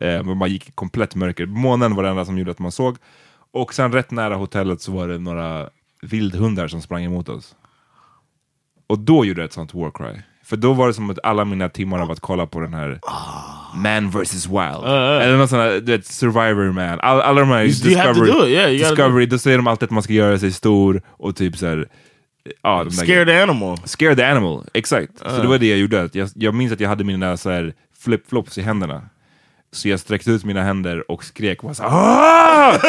[0.00, 1.46] Eh, men man gick i komplett mörker.
[1.46, 2.96] Månen var det enda som gjorde att man såg.
[3.52, 5.68] Och sen rätt nära hotellet så var det några
[6.02, 7.54] vildhundar som sprang emot oss.
[8.86, 10.22] Och då gjorde jag ett sånt war cry.
[10.44, 13.00] För då var det som att alla mina timmar av att kolla på den här
[13.74, 14.84] Man vs Wild.
[14.84, 17.00] Eller något sånt här, du vet, Survivor Man.
[17.00, 19.86] All, alla de här You- to do yeah, gotta do Discovery, då säger de alltid
[19.86, 21.88] att man ska göra sig stor och typ såhär...
[22.62, 23.76] Ja, de där Scare the animal.
[23.84, 25.18] Scare the animal, exakt.
[25.18, 26.08] Så det var det jag gjorde.
[26.12, 27.74] Jag, jag minns att jag hade mina så här
[28.04, 29.02] flip-flops i händerna.
[29.72, 32.80] Så jag sträckte ut mina händer och skrek och var så här!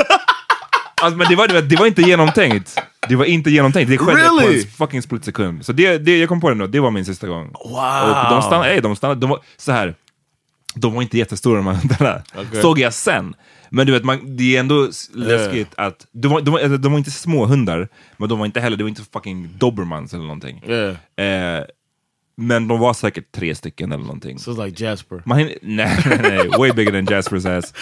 [1.02, 2.82] Alltså, Men det var, det var- inte genomtänkt.
[3.10, 3.90] Det var inte genomtänkt.
[3.92, 4.62] Det skedde på Really?
[4.62, 5.66] en fucking split sekund.
[5.66, 7.46] Så det, det, jag kom på det nu, det var min sista gång.
[7.66, 8.10] Wow.
[8.10, 9.96] Och de stannade, ey, de stannade, de var så här.
[10.76, 12.22] De var inte jättestora de här hundarna.
[12.36, 12.62] Okej.
[12.62, 13.34] Såg jag sen.
[13.70, 16.06] Men du vet, man, det är ändå läskigt att...
[16.12, 17.88] De var, de, var, alltså, de var inte små hundar,
[18.18, 20.64] men de var inte heller, det var inte fucking dobermans eller någonting.
[20.68, 21.58] Yeah.
[21.58, 21.64] Eh,
[22.40, 24.40] men de var säkert tre stycken eller någonting.
[24.40, 25.22] So it's like Jasper.
[25.26, 27.74] Man nej, nej, nej, way bigger than Jaspers ass.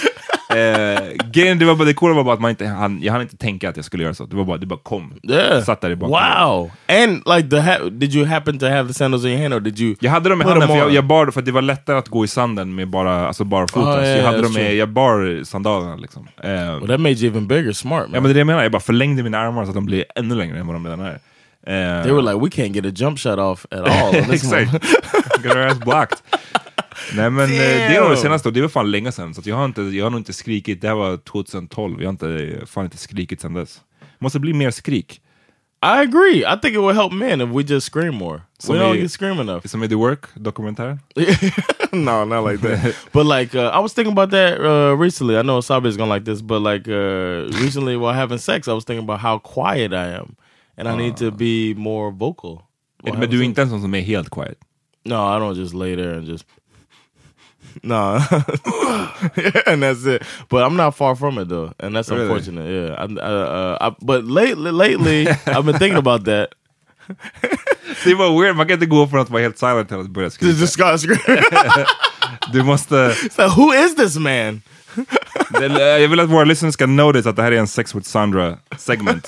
[0.50, 1.00] Eh,
[1.32, 3.38] grejen, det, var bara, det coola var bara att man inte, han, jag hann inte
[3.38, 4.26] tänka att jag skulle göra så.
[4.26, 5.14] Det, var bara, det bara kom.
[5.24, 5.64] Yeah.
[5.64, 6.48] Satt där i bakgrunden.
[6.48, 6.72] Wow.
[6.88, 9.80] And like the did you happen to have the sandals in your hand or did
[9.80, 9.96] you?
[10.00, 12.08] Jag hade dem i handen för jag, jag bar för att det var lättare att
[12.08, 13.90] gå i sanden med bara, alltså bara foten.
[13.90, 16.28] Ah, så yeah, jag, hade dem med, jag bar sandalerna liksom.
[16.44, 18.10] Eh, Well, that made you even bigger, smart man.
[18.14, 19.86] ja, men det är det jag menar, jag bara förlängde mina armar så att de
[19.86, 21.20] blev ännu längre än vad de redan är.
[21.68, 24.16] Eh, they were like, we can't get a jump shot off at all.
[24.16, 24.72] Exakt.
[25.44, 26.22] Got our ass blocked.
[27.16, 28.18] Nej men eh, det nog det Damn.
[28.18, 29.34] senaste, och det var fan länge sedan.
[29.34, 32.12] Så jag, har inte, jag har nog inte skrikit, det här var 2012, jag har
[32.12, 33.82] inte, fan inte skrikit sedan dess.
[34.20, 35.22] Måste bli mer skrik.
[35.84, 36.44] I agree.
[36.44, 38.42] I think it would help men if we just scream more.
[38.60, 39.68] So we don't get scream enough.
[39.68, 40.98] Som i The Work, dokumentär.
[41.92, 42.96] no, not like that.
[43.14, 45.38] but like, uh, I was thinking about that uh, recently.
[45.38, 48.74] I know Asabi is gonna like this, but like uh, recently while having sex, I
[48.74, 50.36] was thinking about how quiet I am,
[50.78, 52.62] and I need to be more vocal.
[53.04, 54.58] while Men du är inte en sån som är helt quiet.
[55.06, 56.46] No, I don't just lay there and just.
[57.84, 58.16] No,
[59.68, 60.24] and that's it.
[60.50, 62.24] But I'm not far from it though, and that's Really?
[62.24, 62.70] unfortunate.
[62.70, 66.50] Yeah, I, uh, uh, I, but lately, lately, I've been thinking about that.
[68.04, 70.30] Det var weird, man kan inte gå från att vara helt silent till att börja
[70.30, 70.60] skrika.
[70.60, 71.44] just start screaming.
[72.54, 73.14] Du måste...
[73.32, 74.62] so who is this man?
[75.60, 78.08] Det- Jag vill att våra lyssnare ska notice att det här är en Sex with
[78.08, 79.26] Sandra segment.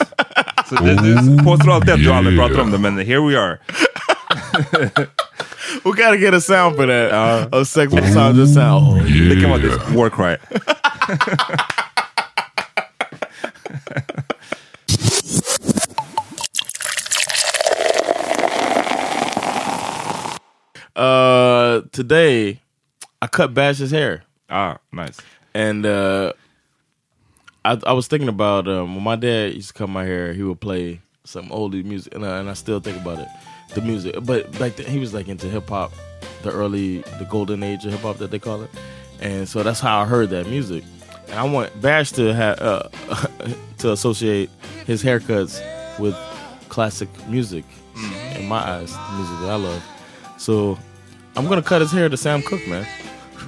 [0.69, 3.57] Så du, du påstår alltid att du aldrig pratar om det, men here we are.
[5.83, 7.53] We gotta get a sound for that.
[7.53, 9.01] A sex with Sandra sound.
[9.01, 10.37] Oh, Det kan vara this war cry.
[20.95, 22.61] Uh, today
[23.21, 24.28] I cut Bash's hair, nice.
[25.69, 26.33] And uh,
[27.63, 30.41] I, I was thinking about um, when my dad used to cut my hair, he
[30.43, 33.27] would play some oldie music, and I, and I still think about it,
[33.75, 34.15] the music.
[34.23, 35.91] But back then, he was like into hip hop,
[36.41, 38.71] the early, the golden age of hip hop that they call it,
[39.19, 40.83] and so that's how I heard that music.
[41.27, 42.89] And I want Bash to have uh,
[43.79, 44.49] to associate
[44.87, 45.61] his haircuts
[45.99, 46.15] with
[46.69, 47.65] classic music
[48.35, 49.83] in my eyes, music that I love.
[50.37, 50.79] So
[51.35, 52.87] I'm gonna cut his hair to Sam Cooke, man.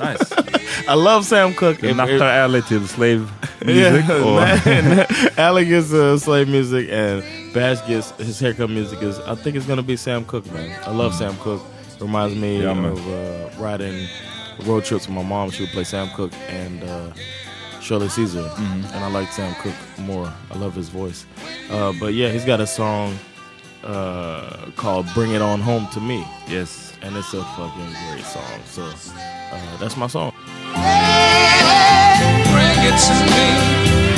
[0.02, 0.32] Nice.
[0.88, 1.80] I love Sam Cooke.
[1.82, 3.30] Du If- nattar Ally till slave
[3.66, 4.10] yeah, music.
[4.10, 4.36] och,
[4.66, 5.06] man.
[5.38, 7.24] Alec gets uh, slave music and
[7.54, 9.02] Bash gets his haircut music.
[9.02, 10.72] Is I think it's gonna be Sam Cooke, man.
[10.88, 11.62] I love Sam Cooke.
[12.00, 12.92] Reminds me Yeah, man.
[12.92, 14.08] of uh, riding
[14.66, 15.52] road trips with my mom.
[15.52, 17.12] She would play Sam Cooke and uh,
[17.80, 20.32] Shirley Caesar, and I like Sam Cooke more.
[20.52, 21.26] I love his voice.
[21.70, 23.16] Uh, but yeah, he's got a song
[23.84, 26.91] uh, called "Bring It On Home to Me." yes.
[27.02, 28.60] And it's a fucking great song.
[28.66, 30.32] So uh, that's my song.
[32.52, 33.48] Bring it to me.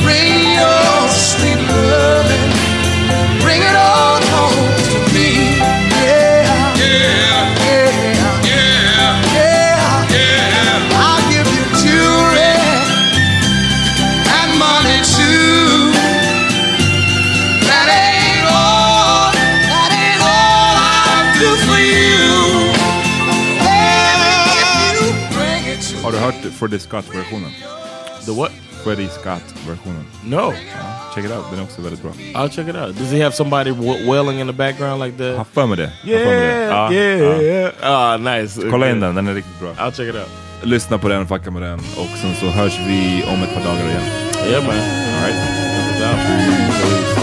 [0.03, 2.51] Bring your sweet loving.
[3.41, 4.72] Bring it on home
[26.51, 27.51] Freddie Scott-versionen?
[28.25, 28.51] The what?
[28.83, 30.05] Freddie Scott-versionen.
[30.25, 30.53] No,
[31.15, 32.11] Check it out, den är också väldigt bra.
[32.33, 32.97] I'll check it out.
[32.99, 33.71] Does he have somebody
[34.11, 35.47] wailing in the background like Jag har that?
[35.53, 35.91] för mig det.
[36.05, 37.41] Yeah, Ja, yeah, ja.
[37.41, 37.71] yeah.
[37.81, 38.61] Ah, nice.
[38.71, 39.69] Kolla in den, den är riktigt bra.
[39.73, 40.27] I'll check it out.
[40.63, 43.85] Lyssna på den, fucka med den och sen så hörs vi om ett par dagar
[43.89, 44.03] igen.
[44.49, 44.75] Yeah, man.
[47.15, 47.22] All